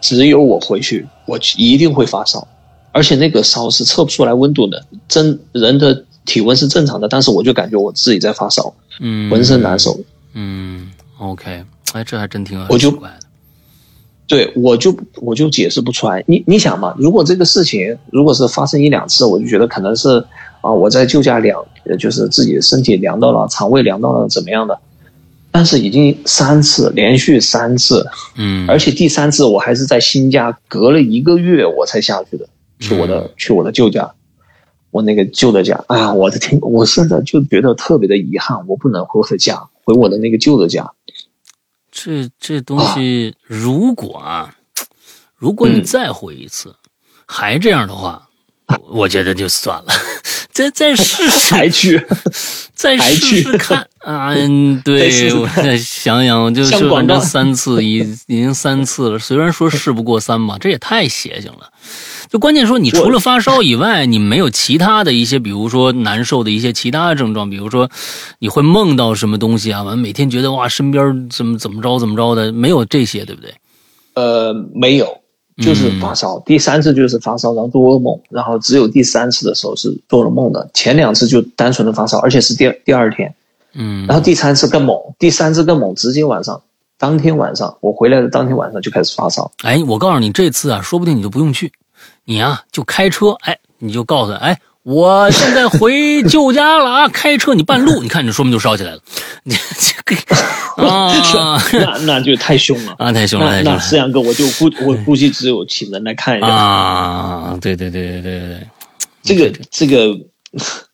[0.00, 2.46] 只有我回去，我一定会发烧，
[2.90, 10.00] 而且那个烧是测不出来温度的，真人的体温是正常的，但是我就感觉我自己在发烧，嗯，浑身难受。
[10.34, 13.26] 嗯，OK，哎，这还真挺我就奇怪的。
[14.32, 16.24] 对，我就我就解释不出来。
[16.26, 20.24] 你你想嘛，如果这个事情如果是发生一两次，我就觉得可能是
[20.62, 24.78] 啊，我在旧家凉，呃就是自己的身体凉到了，肠胃凉到了怎么样的。
[25.50, 28.06] 但是已经三次，连续三次，
[28.38, 34.14] 嗯，而且第三次我还是在新家，隔了一个月我才下去的，去我的、去我的旧家，
[34.90, 40.90] 我那个旧的家啊，我的天，我现在就觉得特别的遗憾，我不能回我的家，回我的那个旧的家。
[41.92, 44.54] 这这东西，如果啊，
[45.36, 46.74] 如果你嗯再回一次，
[47.26, 48.26] 还这样的话，
[48.66, 49.92] 我我觉得就算了，
[50.50, 52.04] 再再试试， 还去，
[52.74, 54.32] 再试试看啊！
[54.34, 61.70] 嗯， 对，再试试我再想想，就像广告是反正三次已已经三次了，虽然说事不过三吧，这也太邪性了。
[62.32, 67.90] 就关键说，你除了发烧以外，你没有其他的一些，比如说难受的一些其他的症状，比如说
[68.38, 69.82] 你会梦到什么东西啊？
[69.82, 73.54] 完每天觉得哇，身边怎么怎么着怎么着的，没有这些，对不对？
[74.14, 75.06] 呃，没有，
[75.58, 76.38] 就是发烧。
[76.46, 83.34] 第三次就是发烧，然后做噩梦，然后只有第三次的时候是做了梦的，前两次就单纯的发烧，而且是第二第二天，
[83.74, 86.62] 嗯然后第三次更猛，第三次更猛，直接晚上，
[86.98, 89.52] 当天晚上我回来的当天晚上就开始发烧。
[89.64, 91.70] 哎，我告诉你，这次啊，说不定你就不用去，
[92.24, 99.00] 你啊就开车，哎，你就告诉他，哎，我现在回舅家了啊，开车你半路，你看你说明就烧起来了，
[99.44, 100.36] 你 这个
[100.82, 101.12] 啊
[101.72, 102.94] 那那就太凶了。
[102.98, 106.46] 啊，太凶了，那那思阳哥，我就估我估计只有请人来看一下。
[106.48, 107.58] 啊！
[107.60, 108.68] 对对对对对对对，
[109.22, 110.18] 这个这个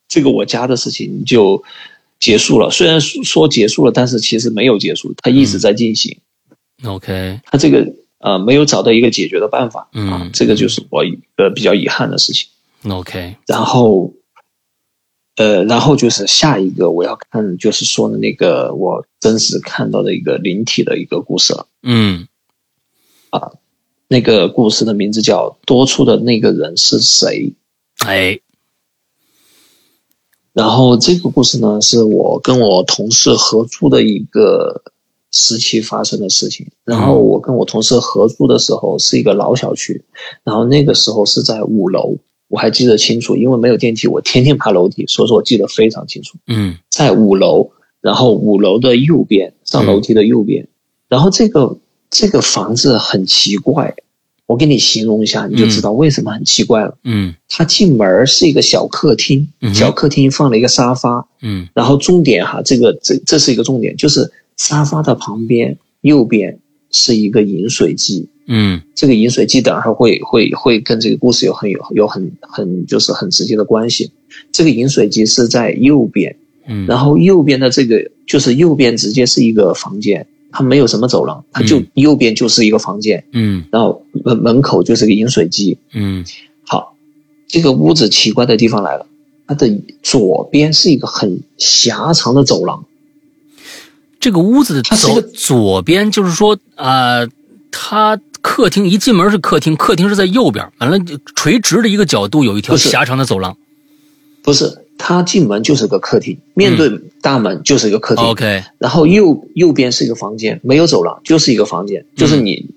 [0.07, 1.63] 这个我家的事情就
[2.19, 2.69] 结束了。
[2.69, 6.17] 虽然说结束了，但是其实没有结束，它一直在进行。
[6.83, 7.85] OK，它这个
[8.19, 12.47] 呃没有找到一个解决的办法嗯啊，这个就是我一个比较遗憾的事情。
[12.87, 14.13] OK，然后，
[15.35, 21.67] 呃，然后就是下一个我要看，就是说的那个我真实看到的一个灵体的一个故事了。
[21.83, 22.27] 嗯
[24.11, 27.53] 那个故事的名字叫《多出的那个人是谁》。
[28.07, 28.39] 哎，
[30.51, 34.81] 然后这个故事呢，是我跟我同事合租的一个
[35.39, 36.67] 时期发生的事情。
[36.83, 40.03] 然后我跟我同事合租的时候是一个老小区，
[40.43, 42.17] 然后那个时候是在五楼，
[42.49, 46.37] 我还记得清楚，因为没有电梯，我天天爬楼梯，所以说我记得非常清楚。
[46.47, 47.71] 嗯在五楼，
[48.01, 50.67] 然后五楼的右边，上楼梯的右边，
[51.07, 51.77] 然后这个
[52.09, 53.95] 这个房子很奇怪，
[54.45, 56.97] 我给你形容一下，你就知道为什么很奇怪了。
[57.03, 66.59] 嗯他进门是一个小客厅，嗯小客厅放了一个沙发，嗯然后重点哈，这个这这是一个重点，就是沙发的旁边右边
[66.91, 74.11] 是一个饮水机，嗯这个饮水机等会儿会会会跟这个故事有很有有很很就是很直接的关系。
[74.51, 76.35] 这个饮水机是在右边，
[76.67, 85.77] 嗯，然后右边的这个就是右边直接是一个房间，它没有什么走廊，它就嗯右边就是一个房间，嗯然后门门口就是个饮水机。
[85.93, 86.25] 嗯
[86.63, 86.95] 好，
[87.47, 89.07] 这个屋子奇怪的地方来了，
[89.47, 92.85] 它的左边是一个很狭长的走廊，
[94.19, 97.25] 这个屋子的走它是个左边，就是说啊、
[97.71, 100.99] 它客厅一进门是客厅，客厅是在右边，完了
[101.35, 103.57] 垂直的一个角度有一条狭长的走廊。
[104.41, 106.89] 不是，它进门就是个客厅，面对
[107.21, 112.67] 大门就是一个客厅，OK，然后右右边是一个房间，没有走廊，就是一个房间，就是你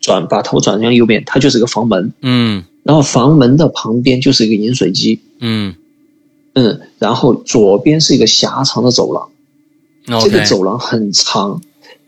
[0.00, 2.64] 转把头转向右边，它就是个房门，嗯。
[2.82, 5.74] 然后房门的旁边就是一个饮水机，嗯。
[6.54, 9.28] 嗯，然后左边是一个狭长的走廊，
[10.22, 11.60] 这个走廊很长，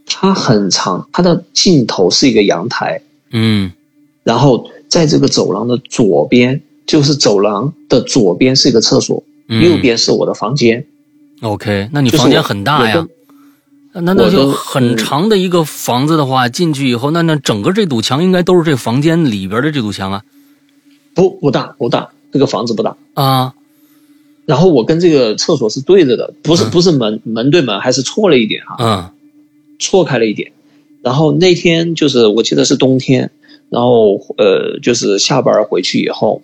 [0.07, 3.73] 它很长，它的尽头是一个阳台，嗯
[4.25, 10.85] 然后在这个走廊的左边，就是走廊的左边是一个厕所，嗯右边是我的房间。
[11.43, 13.07] OK，那你房间很大呀。
[13.95, 20.23] 那那就很嗯长的一个房子的话，进去以后，那那整个这堵墙应该都是这房间里边的这堵墙啊
[21.15, 22.97] 不不大不大，这个房子不大。
[23.13, 23.53] 啊
[24.47, 26.70] 然后我跟这个厕所是对着的，不是嗯。
[26.70, 29.11] 不是门门对门，还是错了一点哈，嗯。
[29.78, 30.53] 错开了一点。
[31.03, 33.30] 然后那天就是我记得是冬天，
[33.70, 36.43] 然后呃就是下班回去以后，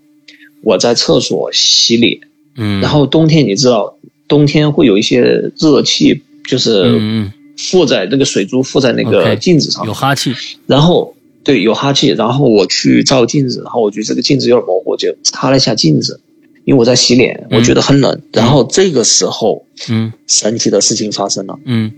[0.62, 2.18] 我在厕所洗脸，
[2.56, 3.96] 嗯，然后冬天你知道，
[4.26, 9.82] 冬天会有一些热气，就是嗯附在那个水珠附在那个镜子上。
[9.82, 10.34] 面，有哈气，
[10.66, 16.20] 然后对有哈气，然后我去照镜子，然后我觉得这个镜子有点模糊，我就擦了一下镜子，
[16.68, 18.20] 因为我在洗脸，我觉得很冷。
[18.30, 21.58] 然后这个时候，嗯神奇的事情发生了。
[21.64, 21.90] 嗯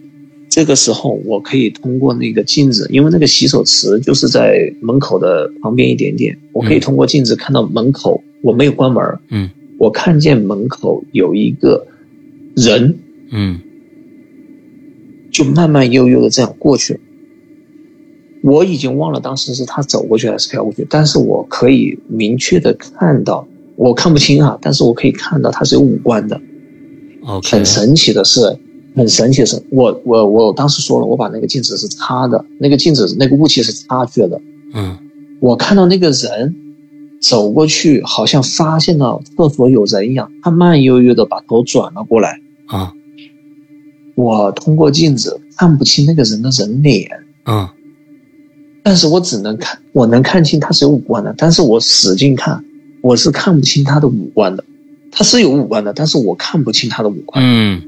[0.49, 11.89] 这个时候，我可以通过那个镜子，因为那个洗手池就是在门口的旁边一点点，我可以通过镜子看到门口，我没有关门，嗯我看见门口有一个
[12.55, 12.97] 人，
[13.33, 13.59] 嗯
[15.33, 17.01] 就慢慢悠悠的这样过去了。
[18.45, 23.49] 我已经忘了当时是他走过去还是飘过去，但是我可以明确的看到，
[23.81, 26.39] 我看不清啊，但是我可以看到他是有五官的。
[27.25, 28.59] ，OK，很神奇的是，
[28.95, 34.41] 很神奇的是，我我我当时说了，我把那个镜子是擦的，那个镜子那个雾气是擦去了的。
[34.75, 34.99] 嗯
[35.41, 36.55] 我看到那个人
[37.23, 42.39] 走过去，好像发现了厕所有人一样，他慢悠悠的把头转了过来。
[42.67, 42.93] 啊
[44.15, 47.09] 我通过镜子看不清那个人的人脸，
[47.47, 47.67] 嗯
[48.83, 52.63] 但是我只能看，我能看清他是有五官的，但是我使劲看，
[53.01, 54.65] 我是看不清他的五官的。
[55.13, 57.45] 他是有五官的，但是我看不清他的五官。
[57.45, 57.83] 嗯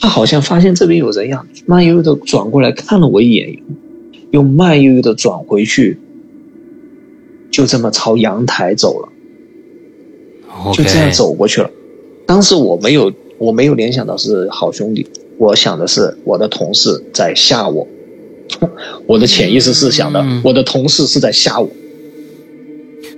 [0.00, 3.62] 他好像发现这边有人一样，慢悠悠的转过来看了我一眼，
[4.30, 5.98] 又慢悠悠的转回去，
[7.50, 9.08] 就这么朝阳台走了
[10.72, 11.70] 就这样走过去了。
[12.26, 15.06] 当时我没有，我没有联想到是好兄弟，
[15.38, 17.86] 我想的是我的同事在吓我，
[19.06, 21.68] 我的潜意识是想的，嗯我的同事是在吓我。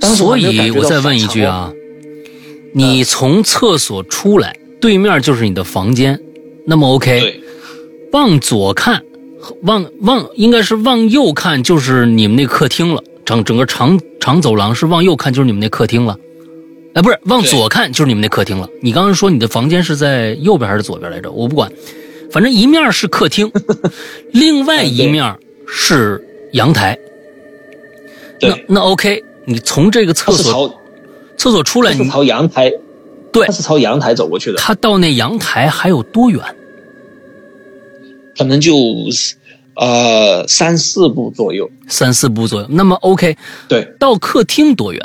[0.03, 1.73] 当时所以我再问一句啊，
[2.75, 6.21] 你从厕所出来，对面就是你的房间，
[6.67, 7.41] 那么 OK，
[8.11, 9.01] 往左看，
[9.63, 16.19] 往往应该是往右看就是你们那客厅了，整整个长长走廊是往右看就是你们那客厅了，
[16.95, 18.69] 哎，不是往左看就是你们那客厅了。
[18.81, 21.31] 你刚刚说你的房间是在右边还是左边来着？
[21.31, 21.73] 我不管，
[22.33, 23.53] 反正一面是客厅，
[24.33, 25.39] 另外一面
[25.69, 26.21] 是
[26.55, 26.99] 阳台。
[28.41, 30.75] 那，那 OK，你从这个厕所朝
[31.37, 32.71] 厕所出来，你朝阳台，
[33.33, 36.43] 对他是朝阳台走过去的，他到那阳台还有多远？
[38.37, 38.75] 可能就
[39.77, 41.71] 呃三四步左右。
[41.89, 42.67] 三四步左右。
[42.71, 43.37] 那么 OK，
[43.69, 45.01] 对，到客厅多远？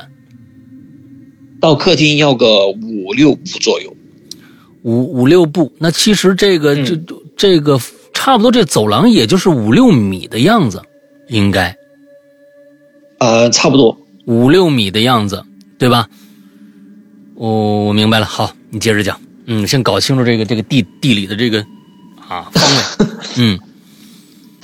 [1.59, 3.93] 到客厅要个五六步左右。
[4.83, 5.71] 五五六步。
[5.79, 6.95] 那其实这个、嗯这
[7.35, 7.79] 这个
[8.13, 10.81] 差不多，这走廊也就是五六米的样子，
[11.27, 11.75] 应该
[13.19, 13.97] 呃，差不多。
[14.27, 15.43] 五六米的样子，
[15.79, 16.07] 对吧？
[17.35, 18.25] 哦，我明白了。
[18.25, 19.19] 好，你接着讲。
[19.45, 21.65] 嗯，先搞清楚这个这个地地理的这个
[22.27, 23.07] 啊方位。
[23.39, 23.57] 嗯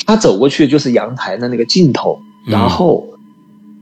[0.05, 3.07] 他走过去就是阳台的那个尽头，嗯然后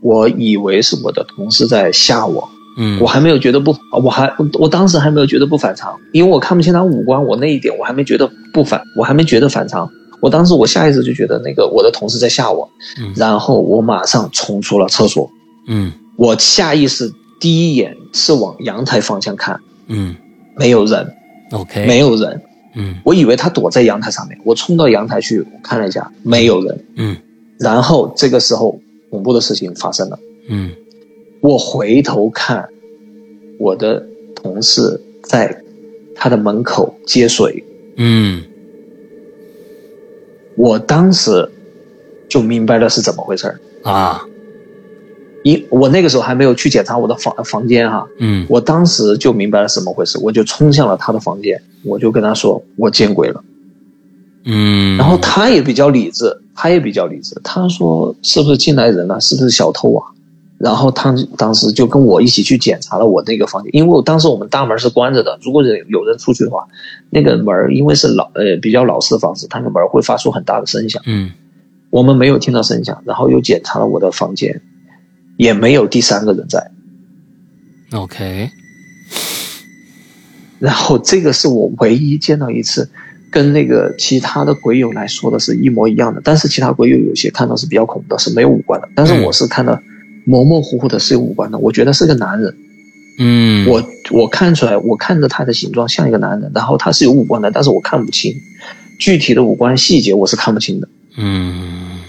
[0.02, 9.90] 我以为是我的同事在吓我，嗯我还没有觉得不，我还我当时还没有觉得不反常，因为我看不清他五官，我那一点我还没觉得不反，我还没觉得反常。
[10.20, 12.70] 我当时我下意识就觉得那个我的同事在吓我，
[13.00, 15.28] 嗯然后我马上冲出了厕所，
[15.68, 15.92] 嗯。
[16.18, 20.16] 我下意识第一眼是往阳台方向看，嗯。
[20.58, 21.16] 没有人
[21.52, 22.42] ，，OK，没有人，
[22.76, 22.96] 嗯。
[23.04, 26.86] 我以为他躲在阳台上面，我冲到阳台去看了一下，没有人。
[26.98, 27.18] 嗯。
[27.58, 30.20] 然后这个时候，恐怖的事情发生了。
[30.50, 30.72] 嗯。
[31.40, 32.68] 我回头看，
[33.58, 34.06] 我的
[34.36, 35.64] 同事在
[36.14, 37.64] 他的门口接水。
[37.96, 38.44] 嗯。
[40.56, 41.50] 我当时
[42.30, 43.60] 就明白了是怎么回事儿。
[43.84, 44.24] 啊。
[44.26, 44.31] 因
[45.72, 53.44] 我那个时候还没有去检查我的房房间哈，嗯我当时就明白了怎么回事，我就冲向了他的房间，我就跟他说我见鬼了。
[54.44, 57.40] 嗯，然后他也比较理智，他也比较理智。
[57.44, 59.22] 他说：“是不是进来人了？
[59.22, 60.12] 是不是小偷啊？”
[60.58, 66.68] 然后他当时就跟我一起去检查了我那个房间，因为我当时我们大门是关着的，如果有有人出去的话，
[67.10, 71.02] 那个门因为是老呃比较老式的房子，它那门会发出很大的声响。
[71.06, 71.32] 嗯
[71.90, 74.62] 我们没有听到声响，然后又检查了我的房间，
[75.42, 76.70] 也没有第三个人在。
[77.94, 78.52] OK，
[80.60, 82.88] 然后这个是我唯一见到一次，
[83.32, 86.22] 跟那个其他的鬼友来说的是一模一样的。
[86.24, 88.88] 但是其他鬼友有些看到是比较恐怖的，是没有五官的。
[88.94, 89.82] 但是我是看到
[90.26, 92.56] 模模糊糊的是有五官的，我觉得是个男人。
[93.18, 98.32] 嗯，我我看出来，我看着他的形状像一个男人，然后他是有五官的，但是我看不清
[99.00, 100.88] 具体的五官细节，我是看不清的。
[101.18, 102.00] 嗯，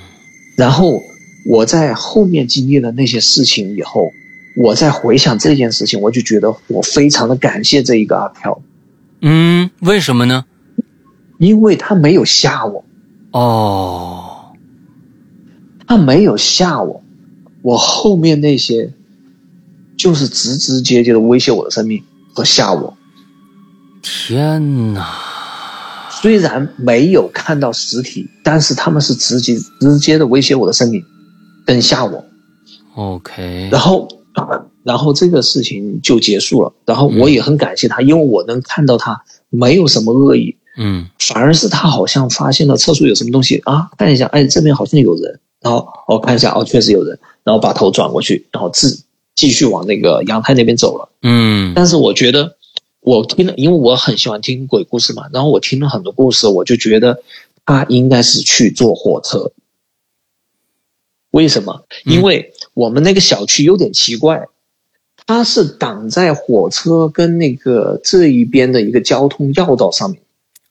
[0.54, 1.02] 然后
[1.44, 4.12] 我在后面经历了那些事情以后。
[4.54, 8.60] 我在回想这件事情，我就觉得我非常的感谢这一个阿飘。
[9.22, 10.44] 嗯，为什么呢？
[11.38, 12.84] 因为他没有吓我。
[13.30, 14.52] 哦，
[15.86, 17.02] 他没有吓我，
[17.62, 18.92] 我后面那些
[19.96, 22.02] 就是直直接接的威胁我的生命
[22.34, 22.94] 和吓我。
[24.02, 25.06] 天哪！
[26.10, 31.02] 虽然没有看到实体，但是他们是直接直接的威胁我的生命，
[31.66, 32.24] 跟下我。
[32.94, 34.08] OK，然后。
[34.82, 36.72] 然后这个事情就结束了。
[36.86, 49.04] 然后我也很感谢他，因为我能看到他没有什么恶意，嗯，反而是他好像发现了厕所有什么东西啊，看一下，哎，这边好像有人，然后我看一下，哦确实有人，然后把头转过去，然后自
[49.36, 51.72] 继续往那个阳台那边走了，嗯。
[51.76, 52.56] 但是我觉得
[53.00, 57.22] 我听了，因为我很喜欢听鬼故事嘛，然后我听了很多故事，我就觉得
[57.64, 59.52] 他应该是去坐火车。
[61.32, 61.84] 为什么？
[62.04, 64.46] 因为我们那个小区有点奇怪，
[65.26, 70.22] 它是挡在火车跟那个这一边的一个交通要道上面，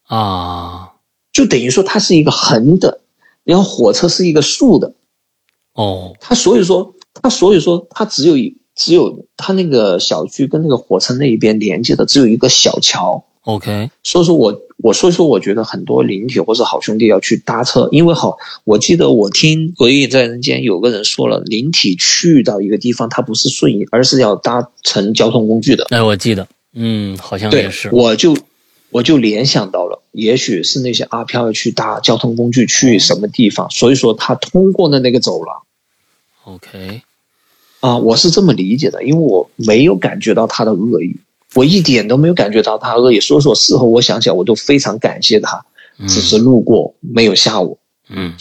[0.03, 0.93] 啊，
[1.33, 3.01] 就等于说它是一个横的，
[3.43, 4.93] 然后火车是一个竖的，
[5.73, 14.61] 哦，它所以说它所以说它只有一只有它那个小区跟那个火车那一边连接的只有一个小桥，OK，所以说我。
[14.83, 25.85] 我所以说，我觉得很多灵体或者好兄弟要去搭车，因为好，我记得我听《鬼影在人间》有个人说了，灵体去到一个地方，它不是瞬移，而是要搭乘交通工具的。
[25.89, 27.89] 哎，我记得，嗯，好像也是。
[27.91, 28.35] 我就
[28.89, 35.61] 我就联想到了，也许是那些阿飘要去搭交通工具去什么地方，所以说他通过的那个走廊。
[36.45, 37.01] OK，
[37.81, 41.17] 啊，我是这么理解的，因为我没有感觉到他的恶意。
[41.53, 45.65] 我一点都没有感觉到他恶意，所以说事后我想想，我都非常感谢他，
[46.07, 47.77] 只是路过没有吓我。
[48.07, 48.35] 嗯，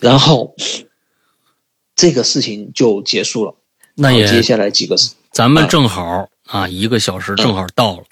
[0.00, 0.54] 然后
[1.94, 3.54] 这个事情就结束了。
[3.94, 4.96] 那也接下来几个，
[5.30, 8.04] 咱们正好啊，一个小时正好到了，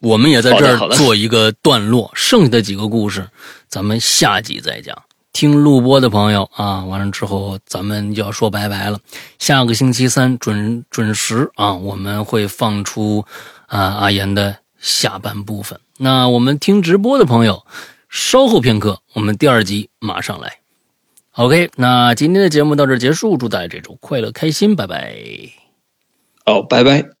[0.00, 3.28] 我们也在这儿做一个段落，剩下的几个故事
[3.68, 4.96] 咱们下集再讲。
[5.34, 9.00] 听录播的朋友啊，完了之后咱们就要说拜拜了。
[9.40, 13.24] 下个星期三准准时啊，我们会放出
[13.66, 15.80] 啊阿言的下半部分。
[15.98, 17.66] 那我们听直播的朋友，
[18.08, 20.60] 稍后片刻，我们第二集马上来。
[21.32, 25.16] OK，那今天的节目到这结束，祝大家这周快乐开心，拜拜。
[26.46, 27.14] 哦，拜拜。